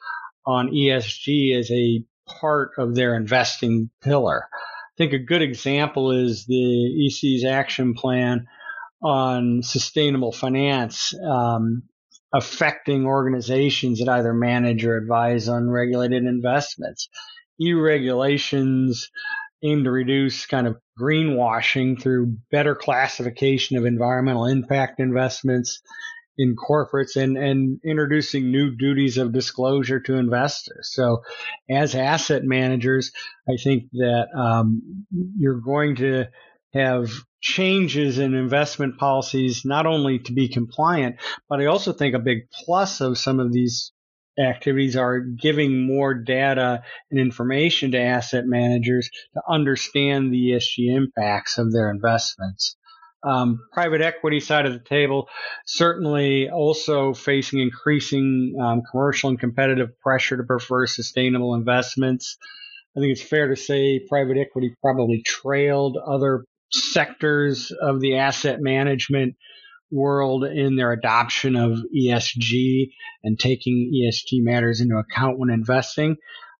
on 0.45 0.69
ESG 0.69 1.55
as 1.55 1.69
a 1.69 2.03
part 2.39 2.71
of 2.77 2.95
their 2.95 3.15
investing 3.15 3.89
pillar. 4.01 4.47
I 4.53 4.95
think 4.97 5.13
a 5.13 5.19
good 5.19 5.41
example 5.41 6.11
is 6.11 6.45
the 6.45 7.05
EC's 7.07 7.45
action 7.45 7.93
plan 7.93 8.47
on 9.01 9.61
sustainable 9.63 10.31
finance, 10.31 11.13
um, 11.23 11.83
affecting 12.33 13.05
organizations 13.05 13.99
that 13.99 14.09
either 14.09 14.33
manage 14.33 14.85
or 14.85 14.97
advise 14.97 15.47
unregulated 15.47 16.25
investments. 16.25 17.09
EU 17.57 17.79
regulations 17.79 19.09
aim 19.63 19.83
to 19.83 19.91
reduce 19.91 20.45
kind 20.45 20.67
of 20.67 20.77
greenwashing 20.99 22.01
through 22.01 22.37
better 22.51 22.75
classification 22.75 23.77
of 23.77 23.85
environmental 23.85 24.45
impact 24.45 24.99
investments 24.99 25.81
in 26.39 26.55
corporates 26.55 27.21
and, 27.21 27.37
and 27.37 27.81
introducing 27.83 28.49
new 28.49 28.73
duties 28.73 29.17
of 29.17 29.33
disclosure 29.33 29.99
to 29.99 30.15
investors. 30.15 30.89
So, 30.93 31.21
as 31.69 31.95
asset 31.95 32.43
managers, 32.45 33.11
I 33.47 33.57
think 33.61 33.91
that 33.91 34.27
um, 34.33 35.05
you're 35.37 35.59
going 35.59 35.97
to 35.97 36.29
have 36.73 37.11
changes 37.41 38.19
in 38.19 38.33
investment 38.33 38.97
policies, 38.97 39.65
not 39.65 39.85
only 39.85 40.19
to 40.19 40.31
be 40.31 40.47
compliant, 40.47 41.17
but 41.49 41.59
I 41.59 41.65
also 41.65 41.91
think 41.91 42.15
a 42.15 42.19
big 42.19 42.49
plus 42.51 43.01
of 43.01 43.17
some 43.17 43.41
of 43.41 43.51
these 43.51 43.91
activities 44.39 44.95
are 44.95 45.19
giving 45.19 45.85
more 45.85 46.13
data 46.13 46.83
and 47.11 47.19
information 47.19 47.91
to 47.91 47.99
asset 47.99 48.45
managers 48.45 49.09
to 49.33 49.41
understand 49.49 50.31
the 50.31 50.51
ESG 50.51 50.95
impacts 50.95 51.57
of 51.57 51.73
their 51.73 51.91
investments. 51.91 52.77
Um, 53.21 53.59
private 53.73 54.01
equity 54.01 54.39
side 54.39 54.65
of 54.65 54.71
the 54.71 54.79
table, 54.79 55.27
certainly 55.65 56.49
also 56.49 57.13
facing 57.13 57.59
increasing 57.59 58.55
um, 58.61 58.81
commercial 58.89 59.29
and 59.29 59.39
competitive 59.39 59.89
pressure 59.99 60.37
to 60.37 60.43
prefer 60.43 60.87
sustainable 60.87 61.53
investments. 61.53 62.37
I 62.95 63.01
think 63.01 63.11
it's 63.11 63.21
fair 63.21 63.49
to 63.49 63.55
say 63.55 63.99
private 64.07 64.37
equity 64.37 64.73
probably 64.81 65.21
trailed 65.25 65.97
other 65.97 66.45
sectors 66.71 67.71
of 67.71 67.99
the 67.99 68.17
asset 68.17 68.61
management 68.61 69.35
world 69.91 70.43
in 70.43 70.75
their 70.75 70.91
adoption 70.91 71.55
of 71.55 71.79
ESG 71.95 72.89
and 73.23 73.39
taking 73.39 73.91
ESG 73.93 74.43
matters 74.43 74.81
into 74.81 74.95
account 74.97 75.39
when 75.39 75.49
investing. 75.49 76.15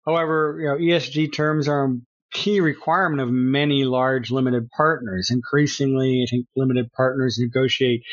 However, 0.05 0.57
you 0.59 0.67
know, 0.67 0.77
ESG 0.77 1.33
terms 1.33 1.67
are 1.67 1.95
key 2.31 2.59
requirement 2.59 3.21
of 3.21 3.29
many 3.29 3.86
large 3.86 4.31
limited 4.31 4.69
partners. 4.75 5.29
Increasingly, 5.31 6.24
I 6.25 6.29
think 6.29 6.45
limited 6.55 6.91
partners 6.93 7.38
negotiate 7.39 8.03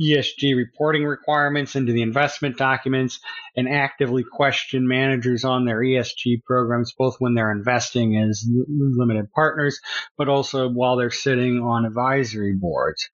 ESG 0.00 0.56
reporting 0.56 1.04
requirements 1.04 1.76
into 1.76 1.92
the 1.92 2.02
investment 2.02 2.56
documents 2.56 3.20
and 3.56 3.68
actively 3.68 4.24
question 4.24 4.88
managers 4.88 5.44
on 5.44 5.64
their 5.64 5.80
ESG 5.80 6.42
programs, 6.44 6.92
both 6.96 7.16
when 7.18 7.34
they're 7.34 7.52
investing 7.52 8.16
as 8.16 8.46
limited 8.48 9.30
partners, 9.32 9.78
but 10.16 10.28
also 10.28 10.68
while 10.68 10.96
they're 10.96 11.10
sitting 11.10 11.58
on 11.58 11.84
advisory 11.84 12.54
boards. 12.54 13.08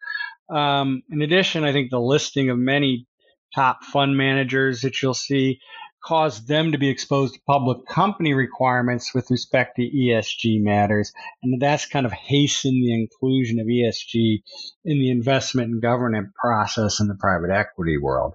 Um, 0.49 1.02
in 1.11 1.23
addition, 1.23 1.64
I 1.64 1.73
think 1.73 1.90
the 1.90 2.00
listing 2.00 2.50
of 2.50 2.59
many 2.59 3.07
top 3.54 3.85
fund 3.85 4.16
managers 4.16 4.83
that 4.83 5.00
you'll 5.02 5.14
see 5.14 5.61
cause 6.04 6.44
them 6.47 6.73
to 6.73 6.78
be 6.78 6.88
exposed 6.88 7.35
to 7.35 7.40
public 7.47 7.87
company 7.87 8.35
requirements 8.35 9.14
with 9.14 9.30
respect 9.30 9.76
to 9.76 9.82
ESG 9.82 10.61
matters. 10.62 11.12
And 11.42 11.61
that's 11.61 11.87
kind 11.87 12.06
of 12.06 12.12
hastened 12.12 12.82
the 12.82 12.94
inclusion 12.94 13.61
of 13.61 13.66
ESG 13.66 14.42
in 14.85 14.99
the 14.99 15.11
investment 15.11 15.71
and 15.71 15.82
governance 15.82 16.30
process 16.38 17.00
in 17.00 17.09
the 17.09 17.14
private 17.14 17.50
equity 17.50 17.99
world. 17.99 18.35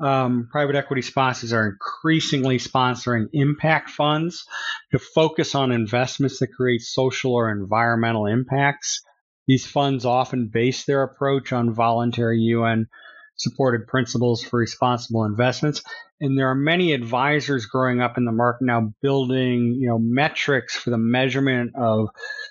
Um, 0.00 0.48
private 0.50 0.74
equity 0.74 1.02
sponsors 1.02 1.52
are 1.52 1.68
increasingly 1.68 2.58
sponsoring 2.58 3.28
impact 3.32 3.90
funds 3.90 4.44
to 4.90 4.98
focus 4.98 5.54
on 5.54 5.70
investments 5.70 6.40
that 6.40 6.48
create 6.48 6.82
social 6.82 7.32
or 7.32 7.50
environmental 7.50 8.26
impacts. 8.26 9.02
These 9.46 9.66
funds 9.66 10.04
often 10.04 10.48
base 10.48 10.84
their 10.84 11.04
approach 11.04 11.52
on 11.52 11.74
voluntary 11.74 12.40
UN 12.40 12.88
supported 13.36 13.86
principles 13.86 14.42
for 14.42 14.58
responsible 14.58 15.24
investments. 15.24 15.82
And 16.20 16.38
there 16.38 16.48
are 16.48 16.54
many 16.54 16.92
advisors 16.92 17.66
growing 17.66 18.00
up 18.00 18.16
in 18.16 18.24
the 18.24 18.32
market 18.32 18.64
now 18.64 18.94
building, 19.02 19.76
you 19.78 19.88
know, 19.88 19.98
metrics 19.98 20.76
for 20.76 20.90
the 20.90 20.98
measurement 20.98 21.72
of 21.76 22.08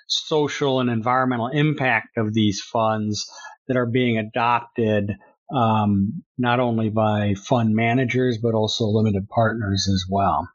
social 0.08 0.80
and 0.80 0.90
environmental 0.90 1.48
impact 1.48 2.18
of 2.18 2.34
these 2.34 2.62
funds 2.62 3.30
that 3.68 3.78
are 3.78 3.86
being 3.86 4.18
adopted 4.18 5.12
um, 5.54 6.24
not 6.38 6.60
only 6.60 6.90
by 6.90 7.36
fund 7.36 7.76
managers 7.76 8.38
but 8.40 8.54
also 8.54 8.86
limited 8.86 9.30
partners 9.30 9.88
as 9.92 10.06
well. 10.10 10.48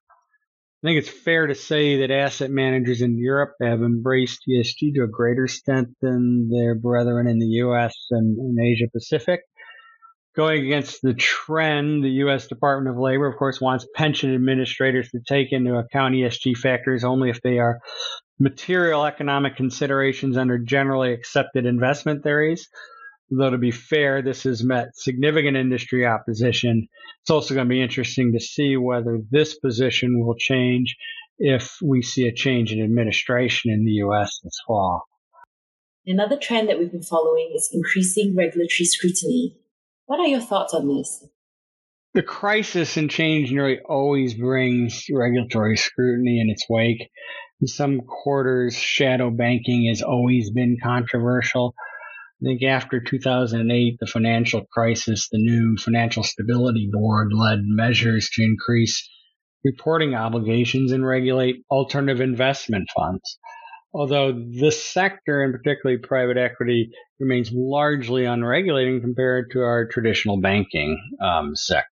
I 0.83 0.87
think 0.87 0.99
it's 0.99 1.09
fair 1.09 1.49
to 1.49 1.57
say 1.57 2.01
that 2.01 2.13
asset 2.13 2.51
managers 2.51 3.03
in 3.03 3.19
Europe 3.19 3.55
have 3.61 3.83
embraced 3.83 4.45
ESG 4.49 4.95
to 4.95 5.03
a 5.03 5.09
greater 5.09 5.45
extent 5.45 5.89
than 6.01 6.49
their 6.51 6.77
brethren 6.77 7.27
in 7.27 7.41
the 7.41 7.63
US 7.65 7.97
and 8.11 8.39
in 8.39 8.65
Asia 8.65 8.87
Pacific. 8.93 9.41
Going 10.37 10.65
against 10.65 11.03
the 11.03 11.15
trend, 11.15 12.05
the 12.05 12.11
U.S. 12.11 12.47
Department 12.47 12.95
of 12.95 13.01
Labor, 13.01 13.27
of 13.27 13.37
course, 13.37 13.61
wants 13.61 13.87
pension 13.95 14.35
administrators 14.35 15.11
to 15.11 15.21
take 15.27 15.53
into 15.53 15.77
account 15.77 16.15
ESG 16.15 16.57
factors 16.57 17.03
only 17.03 17.31
if 17.31 17.43
they 17.43 17.59
are 17.59 17.81
material 18.39 19.05
economic 19.05 19.57
considerations 19.57 20.37
under 20.37 20.59
generally 20.59 21.13
accepted 21.13 21.67
investment 21.67 22.23
theories. 22.23 22.69
Though 23.31 23.51
to 23.51 23.59
be 23.59 23.73
fair, 23.73 24.23
this 24.23 24.45
has 24.45 24.65
met 24.65 24.97
significant 24.97 25.57
industry 25.57 26.07
opposition. 26.07 26.89
It's 27.23 27.31
also 27.31 27.55
going 27.55 27.67
to 27.67 27.75
be 27.75 27.83
interesting 27.83 28.33
to 28.33 28.41
see 28.41 28.77
whether 28.77 29.19
this 29.31 29.59
position 29.59 30.25
will 30.25 30.37
change 30.37 30.97
if 31.39 31.77
we 31.83 32.03
see 32.03 32.27
a 32.27 32.33
change 32.33 32.73
in 32.73 32.83
administration 32.83 33.71
in 33.71 33.85
the 33.85 33.93
U.S. 33.93 34.41
this 34.43 34.59
fall. 34.67 35.03
Another 36.07 36.39
trend 36.39 36.69
that 36.69 36.79
we've 36.79 36.91
been 36.91 37.03
following 37.03 37.53
is 37.55 37.69
increasing 37.73 38.35
regulatory 38.35 38.87
scrutiny. 38.87 39.57
What 40.09 40.21
are 40.21 40.27
your 40.27 40.41
thoughts 40.41 40.73
on 40.73 40.89
this? 40.89 41.23
The 42.15 42.23
crisis 42.23 42.97
and 42.97 43.11
change 43.11 43.53
nearly 43.53 43.79
always 43.87 44.33
brings 44.33 45.05
regulatory 45.13 45.77
scrutiny 45.77 46.41
in 46.41 46.49
its 46.49 46.65
wake. 46.67 47.11
In 47.61 47.67
some 47.67 48.01
quarters, 48.01 48.75
shadow 48.75 49.31
banking 49.31 49.87
has 49.91 50.01
always 50.01 50.51
been 50.51 50.79
controversial. 50.83 51.75
I 52.41 52.47
think 52.47 52.63
after 52.63 53.03
2008, 53.03 53.99
the 54.01 54.07
financial 54.07 54.65
crisis, 54.73 55.29
the 55.31 55.37
new 55.37 55.77
Financial 55.77 56.23
Stability 56.23 56.89
Board 56.91 57.35
led 57.35 57.59
measures 57.65 58.31
to 58.33 58.43
increase 58.43 59.07
reporting 59.63 60.15
obligations 60.15 60.91
and 60.91 61.07
regulate 61.07 61.57
alternative 61.71 62.23
investment 62.23 62.89
funds. 62.97 63.39
Although 63.95 64.33
this 64.33 64.85
sector, 64.85 65.43
and 65.43 65.53
particularly 65.53 65.99
private 65.99 66.37
equity, 66.37 66.91
remains 67.19 67.51
largely 67.53 68.27
unregulated 68.27 69.03
compared 69.03 69.51
to 69.53 69.61
our 69.61 69.87
traditional 69.87 70.41
banking 70.41 70.99
um, 71.21 71.57
sector. 71.57 71.87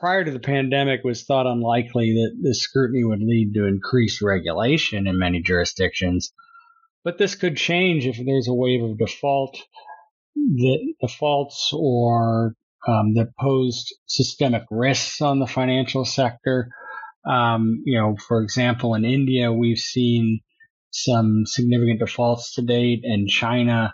Prior 0.00 0.24
to 0.24 0.30
the 0.30 0.40
pandemic, 0.40 1.00
it 1.00 1.06
was 1.06 1.24
thought 1.24 1.46
unlikely 1.46 2.14
that 2.14 2.36
this 2.42 2.62
scrutiny 2.62 3.04
would 3.04 3.20
lead 3.20 3.54
to 3.54 3.66
increased 3.66 4.22
regulation 4.22 5.06
in 5.06 5.18
many 5.18 5.40
jurisdictions 5.40 6.32
but 7.04 7.18
this 7.18 7.34
could 7.34 7.56
change 7.56 8.06
if 8.06 8.16
there's 8.24 8.48
a 8.48 8.54
wave 8.54 8.82
of 8.82 8.98
default 8.98 9.58
that 10.34 10.94
defaults 11.00 11.72
or 11.74 12.54
um, 12.86 13.14
that 13.14 13.36
posed 13.38 13.94
systemic 14.06 14.62
risks 14.70 15.20
on 15.20 15.38
the 15.38 15.46
financial 15.46 16.04
sector. 16.04 16.70
Um, 17.28 17.82
you 17.84 17.98
know, 17.98 18.16
for 18.16 18.42
example, 18.42 18.94
in 18.94 19.04
India, 19.04 19.52
we've 19.52 19.78
seen 19.78 20.40
some 20.92 21.44
significant 21.46 22.00
defaults 22.00 22.54
to 22.54 22.62
date, 22.62 23.00
in 23.02 23.26
China, 23.28 23.92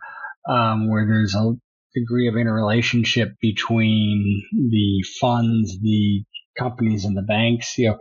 um, 0.48 0.90
where 0.90 1.06
there's 1.06 1.34
a 1.34 1.52
degree 1.94 2.28
of 2.28 2.36
interrelationship 2.36 3.34
between 3.40 4.42
the 4.52 5.04
funds, 5.20 5.78
the 5.80 6.24
companies, 6.58 7.04
and 7.04 7.16
the 7.16 7.22
banks. 7.22 7.78
You 7.78 7.90
know, 7.90 7.98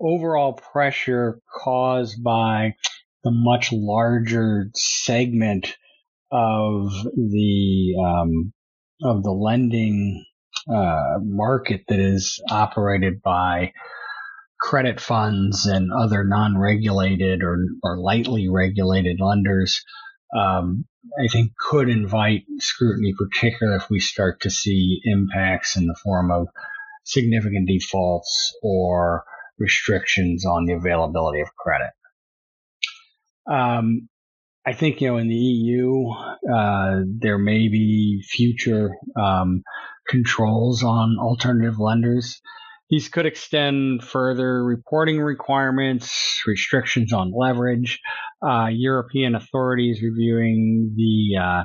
overall 0.00 0.54
pressure 0.54 1.40
caused 1.62 2.22
by 2.22 2.74
the 3.24 3.30
much 3.30 3.72
larger 3.72 4.70
segment 4.74 5.74
of 6.30 6.90
the 7.14 7.94
um, 8.04 8.52
of 9.02 9.22
the 9.22 9.32
lending 9.32 10.24
uh, 10.72 11.18
market 11.22 11.82
that 11.88 11.98
is 11.98 12.42
operated 12.50 13.22
by 13.22 13.72
credit 14.60 15.00
funds 15.00 15.66
and 15.66 15.90
other 15.92 16.24
non-regulated 16.24 17.42
or, 17.42 17.58
or 17.82 17.98
lightly 17.98 18.48
regulated 18.48 19.20
lenders, 19.20 19.84
um, 20.36 20.84
I 21.22 21.28
think 21.28 21.52
could 21.56 21.88
invite 21.88 22.44
scrutiny, 22.58 23.14
particularly 23.16 23.78
if 23.82 23.88
we 23.88 24.00
start 24.00 24.40
to 24.42 24.50
see 24.50 25.00
impacts 25.04 25.76
in 25.76 25.86
the 25.86 25.96
form 26.02 26.30
of 26.30 26.48
significant 27.04 27.68
defaults 27.68 28.54
or 28.62 29.24
restrictions 29.58 30.44
on 30.44 30.66
the 30.66 30.74
availability 30.74 31.40
of 31.40 31.48
credit. 31.56 31.90
Um, 33.50 34.08
I 34.66 34.74
think 34.74 35.00
you 35.00 35.08
know 35.08 35.16
in 35.16 35.28
the 35.28 35.34
EU 35.34 36.10
uh, 36.10 37.00
there 37.06 37.38
may 37.38 37.68
be 37.68 38.22
future 38.28 38.90
um, 39.18 39.62
controls 40.06 40.82
on 40.82 41.16
alternative 41.18 41.78
lenders. 41.78 42.42
These 42.90 43.08
could 43.08 43.26
extend 43.26 44.02
further 44.02 44.64
reporting 44.64 45.20
requirements, 45.20 46.42
restrictions 46.46 47.12
on 47.12 47.32
leverage. 47.36 48.00
Uh, 48.42 48.68
European 48.70 49.34
authorities 49.34 50.02
reviewing 50.02 50.94
the 50.96 51.38
uh, 51.38 51.64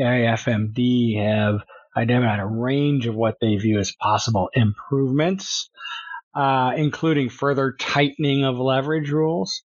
AIFMD 0.00 1.22
have 1.22 1.60
identified 1.96 2.40
a 2.40 2.46
range 2.46 3.06
of 3.06 3.14
what 3.14 3.36
they 3.40 3.54
view 3.56 3.78
as 3.78 3.94
possible 4.00 4.50
improvements, 4.54 5.70
uh, 6.34 6.72
including 6.76 7.28
further 7.28 7.76
tightening 7.78 8.44
of 8.44 8.56
leverage 8.56 9.10
rules. 9.10 9.62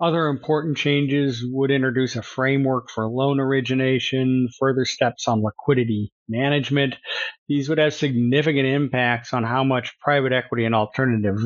Other 0.00 0.28
important 0.28 0.76
changes 0.76 1.44
would 1.44 1.72
introduce 1.72 2.14
a 2.14 2.22
framework 2.22 2.88
for 2.88 3.08
loan 3.08 3.40
origination, 3.40 4.48
further 4.58 4.84
steps 4.84 5.26
on 5.26 5.42
liquidity 5.42 6.12
management. 6.28 6.94
These 7.48 7.68
would 7.68 7.78
have 7.78 7.94
significant 7.94 8.66
impacts 8.66 9.32
on 9.32 9.42
how 9.42 9.64
much 9.64 9.98
private 9.98 10.32
equity 10.32 10.64
and 10.64 10.74
alternative 10.74 11.38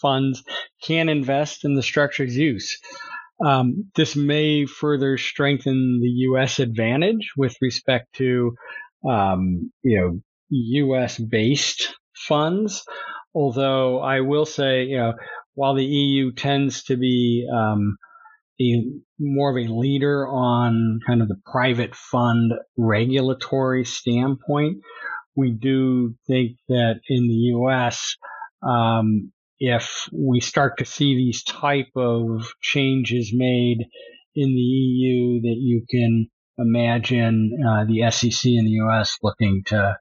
funds 0.00 0.42
can 0.82 1.08
invest 1.08 1.64
in 1.64 1.74
the 1.74 1.82
structure's 1.82 2.36
use. 2.36 2.80
Um, 3.44 3.90
this 3.94 4.16
may 4.16 4.66
further 4.66 5.16
strengthen 5.16 6.00
the 6.02 6.08
U.S. 6.08 6.58
advantage 6.58 7.32
with 7.36 7.56
respect 7.60 8.12
to, 8.16 8.54
um, 9.08 9.70
you 9.82 10.00
know, 10.00 10.20
U.S. 10.50 11.16
based 11.16 11.94
funds. 12.14 12.84
Although 13.34 14.00
I 14.00 14.20
will 14.20 14.44
say, 14.44 14.84
you 14.84 14.96
know, 14.96 15.14
while 15.54 15.74
the 15.74 15.84
EU 15.84 16.32
tends 16.32 16.84
to 16.84 16.96
be 16.96 17.48
um, 17.52 17.96
a 18.60 18.84
more 19.18 19.50
of 19.50 19.56
a 19.56 19.72
leader 19.72 20.26
on 20.26 21.00
kind 21.06 21.22
of 21.22 21.28
the 21.28 21.40
private 21.50 21.94
fund 21.94 22.52
regulatory 22.76 23.84
standpoint. 23.84 24.78
We 25.36 25.52
do 25.52 26.14
think 26.26 26.56
that 26.68 27.00
in 27.08 27.28
the 27.28 27.34
U.S., 27.54 28.16
um, 28.62 29.32
if 29.58 30.08
we 30.12 30.40
start 30.40 30.78
to 30.78 30.84
see 30.84 31.14
these 31.14 31.42
type 31.42 31.90
of 31.96 32.52
changes 32.60 33.30
made 33.34 33.78
in 34.34 34.54
the 34.54 34.60
EU, 34.60 35.40
that 35.42 35.56
you 35.58 35.84
can 35.90 36.28
imagine 36.58 37.52
uh, 37.66 37.84
the 37.84 38.10
SEC 38.10 38.50
in 38.50 38.64
the 38.64 38.70
U.S. 38.72 39.16
looking 39.22 39.62
to 39.66 39.96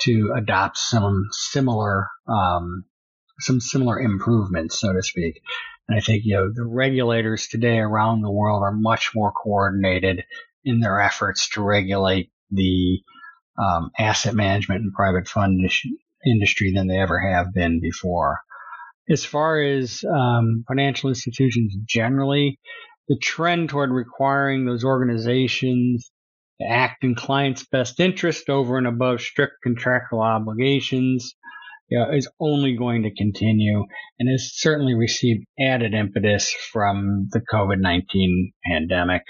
to 0.00 0.34
adopt 0.36 0.76
some 0.76 1.28
similar 1.30 2.08
um, 2.26 2.84
some 3.40 3.60
similar 3.60 3.98
improvements, 3.98 4.80
so 4.80 4.92
to 4.92 5.02
speak. 5.02 5.40
And 5.88 5.98
I 5.98 6.00
think, 6.00 6.24
you 6.24 6.34
know, 6.34 6.50
the 6.52 6.66
regulators 6.66 7.48
today 7.48 7.78
around 7.78 8.22
the 8.22 8.30
world 8.30 8.62
are 8.62 8.72
much 8.72 9.10
more 9.14 9.32
coordinated 9.32 10.24
in 10.64 10.80
their 10.80 11.00
efforts 11.00 11.50
to 11.50 11.62
regulate 11.62 12.30
the 12.50 13.00
um, 13.58 13.90
asset 13.98 14.34
management 14.34 14.82
and 14.82 14.92
private 14.92 15.28
fund 15.28 15.60
industry 16.26 16.72
than 16.74 16.88
they 16.88 16.98
ever 16.98 17.20
have 17.20 17.52
been 17.52 17.80
before. 17.80 18.40
As 19.10 19.24
far 19.24 19.60
as 19.60 20.02
um, 20.04 20.64
financial 20.66 21.10
institutions 21.10 21.74
generally, 21.84 22.58
the 23.08 23.18
trend 23.18 23.68
toward 23.68 23.90
requiring 23.90 24.64
those 24.64 24.84
organizations 24.84 26.10
to 26.60 26.66
act 26.66 27.04
in 27.04 27.14
clients' 27.14 27.66
best 27.66 28.00
interest 28.00 28.48
over 28.48 28.78
and 28.78 28.86
above 28.86 29.20
strict 29.20 29.54
contractual 29.62 30.22
obligations 30.22 31.34
you 31.88 31.98
know, 31.98 32.10
is 32.10 32.28
only 32.40 32.76
going 32.76 33.02
to 33.02 33.14
continue 33.14 33.84
and 34.18 34.28
has 34.28 34.52
certainly 34.54 34.94
received 34.94 35.44
added 35.60 35.94
impetus 35.94 36.54
from 36.72 37.28
the 37.32 37.40
COVID 37.52 37.80
19 37.80 38.52
pandemic. 38.66 39.22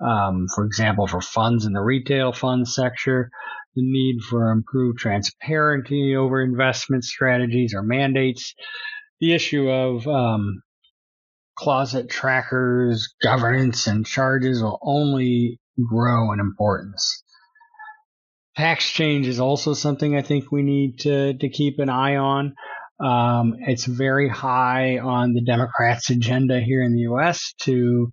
Um, 0.00 0.46
for 0.54 0.64
example, 0.64 1.06
for 1.06 1.20
funds 1.20 1.64
in 1.66 1.72
the 1.72 1.82
retail 1.82 2.32
fund 2.32 2.68
sector, 2.68 3.30
the 3.74 3.82
need 3.82 4.22
for 4.22 4.50
improved 4.50 4.98
transparency 4.98 6.14
over 6.14 6.42
investment 6.42 7.04
strategies 7.04 7.74
or 7.74 7.82
mandates, 7.82 8.54
the 9.20 9.34
issue 9.34 9.68
of 9.68 10.06
um, 10.06 10.62
closet 11.56 12.08
trackers, 12.08 13.14
governance, 13.22 13.86
and 13.86 14.06
charges 14.06 14.62
will 14.62 14.78
only 14.82 15.58
grow 15.88 16.32
in 16.32 16.40
importance. 16.40 17.24
Tax 18.58 18.90
change 18.90 19.28
is 19.28 19.38
also 19.38 19.72
something 19.72 20.16
I 20.16 20.22
think 20.22 20.50
we 20.50 20.62
need 20.62 20.98
to, 21.00 21.32
to 21.32 21.48
keep 21.48 21.78
an 21.78 21.88
eye 21.88 22.16
on. 22.16 22.56
Um, 22.98 23.54
it's 23.60 23.84
very 23.84 24.28
high 24.28 24.98
on 24.98 25.32
the 25.32 25.44
Democrats' 25.44 26.10
agenda 26.10 26.58
here 26.60 26.82
in 26.82 26.92
the 26.92 27.02
U.S. 27.02 27.54
to, 27.62 28.10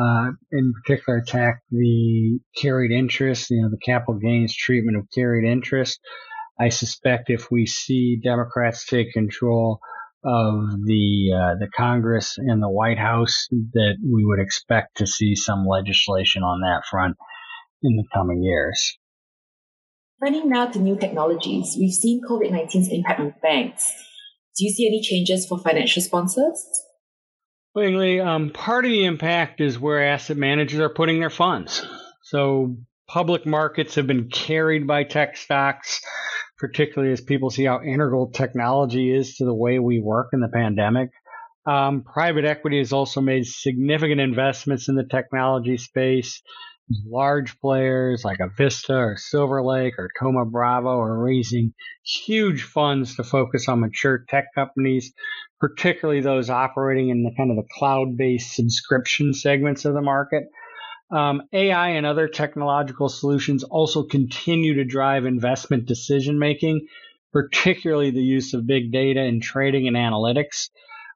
uh, 0.00 0.30
in 0.52 0.72
particular, 0.80 1.18
attack 1.18 1.62
the 1.72 2.38
carried 2.56 2.92
interest, 2.92 3.50
you 3.50 3.62
know, 3.62 3.68
the 3.68 3.84
capital 3.84 4.14
gains 4.14 4.54
treatment 4.54 4.96
of 4.96 5.08
carried 5.12 5.44
interest. 5.44 5.98
I 6.60 6.68
suspect 6.68 7.28
if 7.28 7.50
we 7.50 7.66
see 7.66 8.20
Democrats 8.22 8.86
take 8.86 9.12
control 9.12 9.80
of 10.22 10.70
the 10.84 11.32
uh, 11.34 11.54
the 11.58 11.68
Congress 11.76 12.36
and 12.38 12.62
the 12.62 12.70
White 12.70 12.98
House, 12.98 13.48
that 13.72 13.96
we 14.00 14.24
would 14.24 14.38
expect 14.38 14.98
to 14.98 15.06
see 15.08 15.34
some 15.34 15.66
legislation 15.66 16.44
on 16.44 16.60
that 16.60 16.84
front 16.88 17.16
in 17.82 17.96
the 17.96 18.04
coming 18.14 18.44
years. 18.44 18.99
Turning 20.22 20.50
now 20.50 20.66
to 20.66 20.78
new 20.78 20.98
technologies, 20.98 21.76
we've 21.78 21.94
seen 21.94 22.20
COVID 22.28 22.50
19's 22.50 22.88
impact 22.88 23.20
on 23.20 23.34
banks. 23.40 23.90
Do 24.56 24.64
you 24.64 24.70
see 24.70 24.86
any 24.86 25.00
changes 25.00 25.46
for 25.46 25.58
financial 25.58 26.02
sponsors? 26.02 26.62
Well, 27.74 28.20
um, 28.20 28.50
part 28.50 28.84
of 28.84 28.90
the 28.90 29.06
impact 29.06 29.62
is 29.62 29.78
where 29.78 30.04
asset 30.04 30.36
managers 30.36 30.80
are 30.80 30.90
putting 30.90 31.20
their 31.20 31.30
funds. 31.30 31.86
So 32.22 32.76
public 33.08 33.46
markets 33.46 33.94
have 33.94 34.06
been 34.06 34.28
carried 34.28 34.86
by 34.86 35.04
tech 35.04 35.38
stocks, 35.38 36.02
particularly 36.58 37.14
as 37.14 37.22
people 37.22 37.48
see 37.48 37.64
how 37.64 37.80
integral 37.80 38.30
technology 38.30 39.14
is 39.14 39.36
to 39.36 39.46
the 39.46 39.54
way 39.54 39.78
we 39.78 40.02
work 40.02 40.30
in 40.34 40.40
the 40.40 40.48
pandemic. 40.48 41.08
Um, 41.66 42.02
private 42.02 42.44
equity 42.44 42.78
has 42.78 42.92
also 42.92 43.22
made 43.22 43.46
significant 43.46 44.20
investments 44.20 44.88
in 44.88 44.96
the 44.96 45.04
technology 45.04 45.78
space 45.78 46.42
large 47.06 47.58
players 47.60 48.24
like 48.24 48.38
a 48.40 48.48
Vista 48.56 48.96
or 48.96 49.16
Silver 49.16 49.62
Lake 49.62 49.94
or 49.98 50.10
Thoma 50.18 50.44
Bravo 50.44 51.00
are 51.00 51.18
raising 51.18 51.72
huge 52.04 52.62
funds 52.62 53.16
to 53.16 53.24
focus 53.24 53.68
on 53.68 53.80
mature 53.80 54.24
tech 54.28 54.46
companies, 54.54 55.12
particularly 55.60 56.20
those 56.20 56.50
operating 56.50 57.10
in 57.10 57.22
the 57.22 57.32
kind 57.36 57.50
of 57.50 57.56
the 57.56 57.68
cloud-based 57.78 58.54
subscription 58.54 59.32
segments 59.32 59.84
of 59.84 59.94
the 59.94 60.00
market. 60.00 60.44
Um, 61.12 61.42
AI 61.52 61.90
and 61.90 62.06
other 62.06 62.28
technological 62.28 63.08
solutions 63.08 63.64
also 63.64 64.04
continue 64.04 64.74
to 64.74 64.84
drive 64.84 65.24
investment 65.26 65.86
decision 65.86 66.38
making, 66.38 66.86
particularly 67.32 68.10
the 68.10 68.22
use 68.22 68.54
of 68.54 68.66
big 68.66 68.92
data 68.92 69.22
in 69.22 69.40
trading 69.40 69.88
and 69.88 69.96
analytics. 69.96 70.70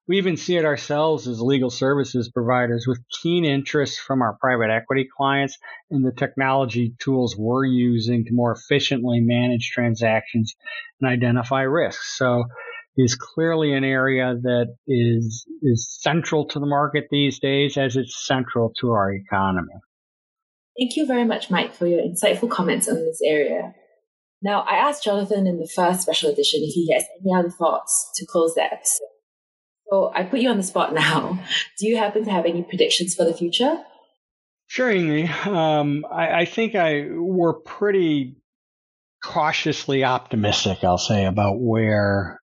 We 0.07 0.19
even 0.19 0.37
see 0.37 0.57
it 0.57 0.67
ourselves 0.67 1.27
as 1.27 1.41
legal 1.41 1.71
services 1.71 2.31
providers 2.31 2.87
with 2.87 3.01
keen 3.23 3.45
interest 3.45 4.01
from 4.01 4.21
our 4.21 4.37
private 4.39 4.71
equity 4.71 5.09
clients 5.17 5.57
in 5.91 6.03
the 6.03 6.13
technology 6.13 6.95
tools 6.99 7.37
we're 7.39 7.65
using 7.65 8.25
to 8.27 8.35
more 8.35 8.53
efficiently 8.53 9.21
manage 9.21 9.71
transactions 9.71 10.55
and 11.01 11.11
identify 11.11 11.63
risks. 11.63 12.19
So 12.19 12.45
is 12.97 13.17
clearly 13.17 13.73
an 13.73 13.85
area 13.85 14.35
that 14.43 14.77
is 14.87 15.47
is 15.63 15.99
central 16.01 16.47
to 16.47 16.61
the 16.61 16.67
market 16.67 17.07
these 17.11 17.39
days 17.41 17.77
as 17.77 17.97
it's 17.97 18.27
central 18.27 18.73
to 18.81 18.91
our 18.91 19.13
economy. 19.13 19.75
Thank 20.79 20.97
you 20.97 21.07
very 21.07 21.25
much, 21.25 21.51
Mike, 21.51 21.73
for 21.73 21.87
your 21.87 22.01
insightful 22.01 22.51
comments 22.51 22.89
on 22.89 22.97
this 22.97 23.21
area. 23.25 23.75
Now, 24.43 24.61
I 24.63 24.75
asked 24.75 25.05
Jonathan 25.05 25.47
in 25.47 25.59
the 25.59 25.69
first 25.75 26.03
special 26.03 26.31
edition 26.31 26.61
if 26.63 26.75
he 26.75 26.93
has 26.93 27.05
any 27.21 27.35
other 27.35 27.51
thoughts 27.51 28.11
to 28.17 28.27
close 28.27 28.55
that 28.55 28.73
episode. 28.73 29.14
So 29.95 30.11
I 30.13 30.25
put 30.25 30.41
you 30.41 30.51
on 30.51 30.57
the 30.57 30.65
spot 30.65 30.93
now. 30.93 31.39
Do 31.79 31.87
you 31.87 31.97
happen 31.97 32.25
to 32.25 32.31
have 32.31 32.47
any 32.47 32.65
predictions 32.65 33.15
for 33.15 33.25
the 33.25 33.33
future? 33.33 33.81
Sure. 34.67 34.91
Um, 35.47 36.05
I, 36.11 36.41
I 36.41 36.45
think 36.47 36.75
I 36.75 37.07
we're 37.13 37.53
pretty 37.53 38.35
cautiously 39.23 40.03
optimistic, 40.03 40.83
I'll 40.83 40.99
say, 40.99 41.27
about 41.27 41.61
where 41.61 42.41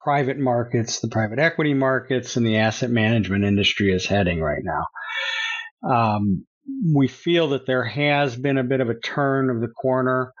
private 0.00 0.38
markets, 0.38 1.00
the 1.00 1.08
private 1.08 1.38
equity 1.38 1.74
markets, 1.74 2.38
and 2.38 2.46
the 2.46 2.56
asset 2.56 2.90
management 2.90 3.44
industry 3.44 3.92
is 3.92 4.06
heading 4.06 4.40
right 4.40 4.62
now. 4.64 4.86
Um, 5.86 6.46
we 6.94 7.08
feel 7.08 7.48
that 7.48 7.66
there 7.66 7.84
has 7.84 8.36
been 8.36 8.56
a 8.56 8.64
bit 8.64 8.80
of 8.80 8.88
a 8.88 8.98
turn 8.98 9.50
of 9.50 9.60
the 9.60 9.68
corner. 9.68 10.32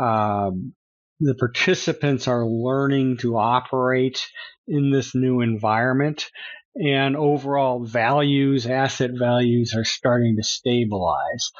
Um, 0.00 0.72
the 1.20 1.34
participants 1.34 2.26
are 2.26 2.46
learning 2.46 3.18
to 3.18 3.36
operate 3.36 4.26
in 4.66 4.90
this 4.90 5.14
new 5.14 5.40
environment 5.40 6.30
and 6.76 7.16
overall 7.16 7.84
values, 7.84 8.66
asset 8.66 9.10
values 9.18 9.74
are 9.74 9.84
starting 9.84 10.36
to 10.36 10.42
stabilize. 10.42 11.50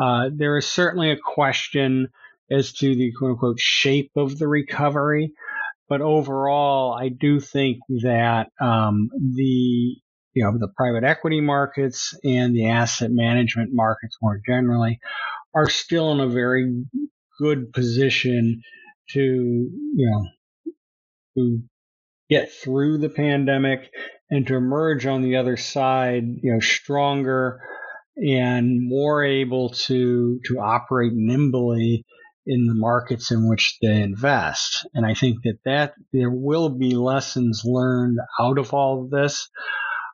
Uh, 0.00 0.30
there 0.34 0.56
is 0.56 0.66
certainly 0.66 1.10
a 1.10 1.16
question 1.16 2.08
as 2.50 2.72
to 2.72 2.94
the 2.94 3.12
quote 3.18 3.32
unquote 3.32 3.60
shape 3.60 4.10
of 4.16 4.38
the 4.38 4.48
recovery, 4.48 5.32
but 5.88 6.00
overall, 6.00 6.94
I 6.94 7.08
do 7.08 7.40
think 7.40 7.78
that 8.02 8.48
um, 8.60 9.10
the 9.34 9.96
you 10.32 10.42
know 10.42 10.58
the 10.58 10.72
private 10.76 11.04
equity 11.04 11.40
markets 11.40 12.14
and 12.24 12.54
the 12.56 12.70
asset 12.70 13.10
management 13.12 13.70
markets 13.72 14.16
more 14.20 14.40
generally 14.44 14.98
are 15.54 15.68
still 15.68 16.10
in 16.10 16.20
a 16.20 16.28
very 16.28 16.84
good 17.38 17.72
position 17.72 18.62
to 19.10 19.20
you 19.20 20.10
know 20.10 20.24
to 21.36 21.62
get 22.30 22.52
through 22.52 22.98
the 22.98 23.08
pandemic 23.08 23.90
and 24.30 24.46
to 24.46 24.56
emerge 24.56 25.06
on 25.06 25.22
the 25.22 25.36
other 25.36 25.56
side, 25.56 26.24
you 26.42 26.52
know, 26.52 26.60
stronger 26.60 27.60
and 28.16 28.78
more 28.80 29.24
able 29.24 29.70
to 29.70 30.40
to 30.44 30.58
operate 30.58 31.12
nimbly 31.14 32.04
in 32.46 32.66
the 32.66 32.74
markets 32.74 33.30
in 33.30 33.48
which 33.48 33.78
they 33.82 34.02
invest. 34.02 34.86
And 34.94 35.04
I 35.06 35.14
think 35.14 35.38
that 35.44 35.58
that 35.64 35.94
there 36.12 36.30
will 36.30 36.68
be 36.68 36.94
lessons 36.94 37.62
learned 37.64 38.18
out 38.40 38.58
of 38.58 38.72
all 38.72 39.04
of 39.04 39.10
this 39.10 39.48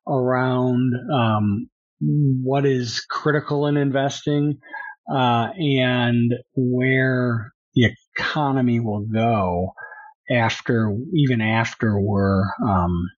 around 0.09 0.92
um, 1.12 1.68
what 2.00 2.64
is 2.64 3.05
critical 3.11 3.66
in 3.66 3.76
investing 3.76 4.59
uh, 5.12 5.48
and 5.57 6.33
where 6.55 7.53
the 7.74 7.85
economy 8.16 8.81
will 8.81 9.07
go 9.07 9.75
after 10.31 10.96
even 11.14 11.40
after 11.40 11.99
we're 12.01 12.44
um, 12.64 13.11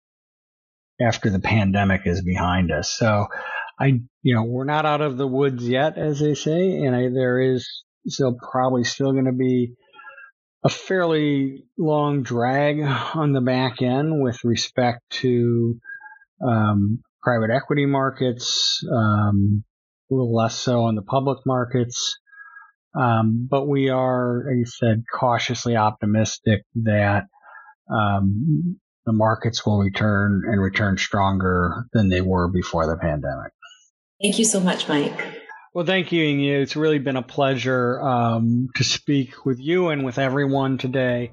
after 1.02 1.30
the 1.30 1.40
pandemic 1.40 2.02
is 2.06 2.22
behind 2.22 2.72
us. 2.72 2.92
So 2.92 3.28
I 3.80 4.02
you 4.22 4.36
know 4.36 4.44
we're 4.44 4.66
not 4.66 4.86
out 4.86 5.02
of 5.02 5.18
the 5.18 5.28
woods 5.28 5.68
yet, 5.68 5.98
as 5.98 6.20
they 6.20 6.36
say, 6.36 6.78
and 6.84 6.96
I, 6.96 7.10
there 7.10 7.40
is 7.40 7.84
still 8.08 8.38
probably 8.52 8.84
still 8.84 9.12
going 9.12 9.26
to 9.26 9.32
be 9.32 9.74
a 10.64 10.70
fairly 10.70 11.64
long 11.78 12.24
drag 12.24 12.82
on 12.82 13.34
the 13.34 13.42
back 13.42 13.82
end 13.82 14.22
with 14.22 14.44
respect 14.44 15.02
to 15.10 15.80
um, 16.46 17.00
private 17.22 17.50
equity 17.52 17.86
markets, 17.86 18.84
um, 18.92 19.64
a 20.10 20.14
little 20.14 20.36
less 20.36 20.56
so 20.56 20.84
on 20.84 20.96
the 20.96 21.02
public 21.02 21.40
markets. 21.46 22.20
Um, 23.00 23.48
but 23.50 23.68
we 23.68 23.90
are, 23.90 24.50
as 24.52 24.58
you 24.58 24.66
said, 24.66 25.04
cautiously 25.14 25.76
optimistic 25.76 26.64
that 26.84 27.24
um, 27.90 28.80
the 29.06 29.14
markets 29.14 29.66
will 29.66 29.80
return 29.80 30.44
and 30.46 30.62
return 30.62 30.98
stronger 30.98 31.86
than 31.94 32.10
they 32.10 32.22
were 32.22 32.48
before 32.50 32.86
the 32.88 32.98
pandemic. 32.98 33.54
Thank 34.22 34.38
you 34.38 34.46
so 34.46 34.60
much, 34.60 34.88
Mike. 34.88 35.20
Well, 35.74 35.86
thank 35.86 36.12
you, 36.12 36.24
Inge. 36.24 36.62
It's 36.62 36.76
really 36.76 37.00
been 37.00 37.16
a 37.16 37.22
pleasure 37.22 38.02
um, 38.02 38.70
to 38.76 38.84
speak 38.84 39.46
with 39.46 39.60
you 39.60 39.90
and 39.90 40.04
with 40.04 40.20
everyone 40.20 40.78
today. 40.78 41.32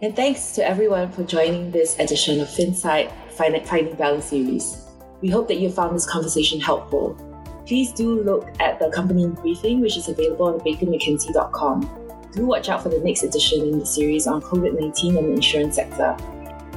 And 0.00 0.16
thanks 0.16 0.52
to 0.52 0.66
everyone 0.66 1.10
for 1.12 1.24
joining 1.24 1.72
this 1.72 1.98
edition 1.98 2.40
of 2.40 2.48
FinSight 2.48 3.12
Finding 3.32 3.94
Balance 3.96 4.26
series. 4.26 4.86
We 5.20 5.28
hope 5.28 5.48
that 5.48 5.58
you 5.58 5.70
found 5.70 5.94
this 5.94 6.08
conversation 6.08 6.60
helpful. 6.60 7.29
Please 7.70 7.92
do 7.92 8.20
look 8.24 8.48
at 8.58 8.80
the 8.80 8.88
accompanying 8.88 9.30
briefing, 9.30 9.80
which 9.80 9.96
is 9.96 10.08
available 10.08 10.46
on 10.46 10.58
bakermckenzie.com. 10.58 11.88
Do 12.32 12.44
watch 12.44 12.68
out 12.68 12.82
for 12.82 12.88
the 12.88 12.98
next 12.98 13.22
edition 13.22 13.60
in 13.60 13.78
the 13.78 13.86
series 13.86 14.26
on 14.26 14.42
COVID 14.42 14.80
19 14.80 15.16
and 15.16 15.28
the 15.28 15.32
insurance 15.34 15.76
sector. 15.76 16.16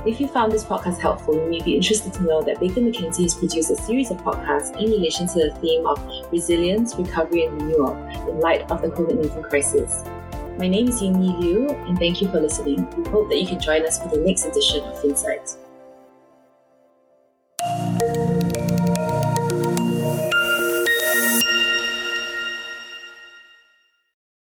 If 0.06 0.22
you 0.22 0.28
found 0.28 0.52
this 0.52 0.64
podcast 0.64 1.00
helpful, 1.00 1.34
you 1.34 1.50
may 1.50 1.64
be 1.64 1.76
interested 1.76 2.14
to 2.14 2.22
know 2.22 2.44
that 2.44 2.60
Baker 2.60 2.80
McKenzie 2.82 3.24
has 3.24 3.34
produced 3.34 3.72
a 3.72 3.76
series 3.76 4.12
of 4.12 4.18
podcasts 4.18 4.80
in 4.80 4.92
relation 4.92 5.26
to 5.30 5.34
the 5.34 5.56
theme 5.62 5.84
of 5.88 6.00
resilience, 6.32 6.94
recovery, 6.96 7.46
and 7.46 7.60
renewal 7.60 7.96
in 8.30 8.40
light 8.40 8.70
of 8.70 8.84
the 8.84 8.90
COVID 8.90 9.16
19 9.16 9.44
crisis. 9.46 10.04
My 10.60 10.68
name 10.68 10.90
is 10.90 11.02
Ying 11.02 11.16
Liew, 11.16 11.72
and 11.90 11.98
thank 11.98 12.22
you 12.22 12.30
for 12.30 12.40
listening. 12.40 12.88
We 12.96 13.10
hope 13.10 13.30
that 13.30 13.42
you 13.42 13.48
can 13.48 13.60
join 13.60 13.84
us 13.84 13.98
for 13.98 14.10
the 14.10 14.18
next 14.18 14.46
edition 14.46 14.84
of 14.84 15.04
Insights. 15.04 15.58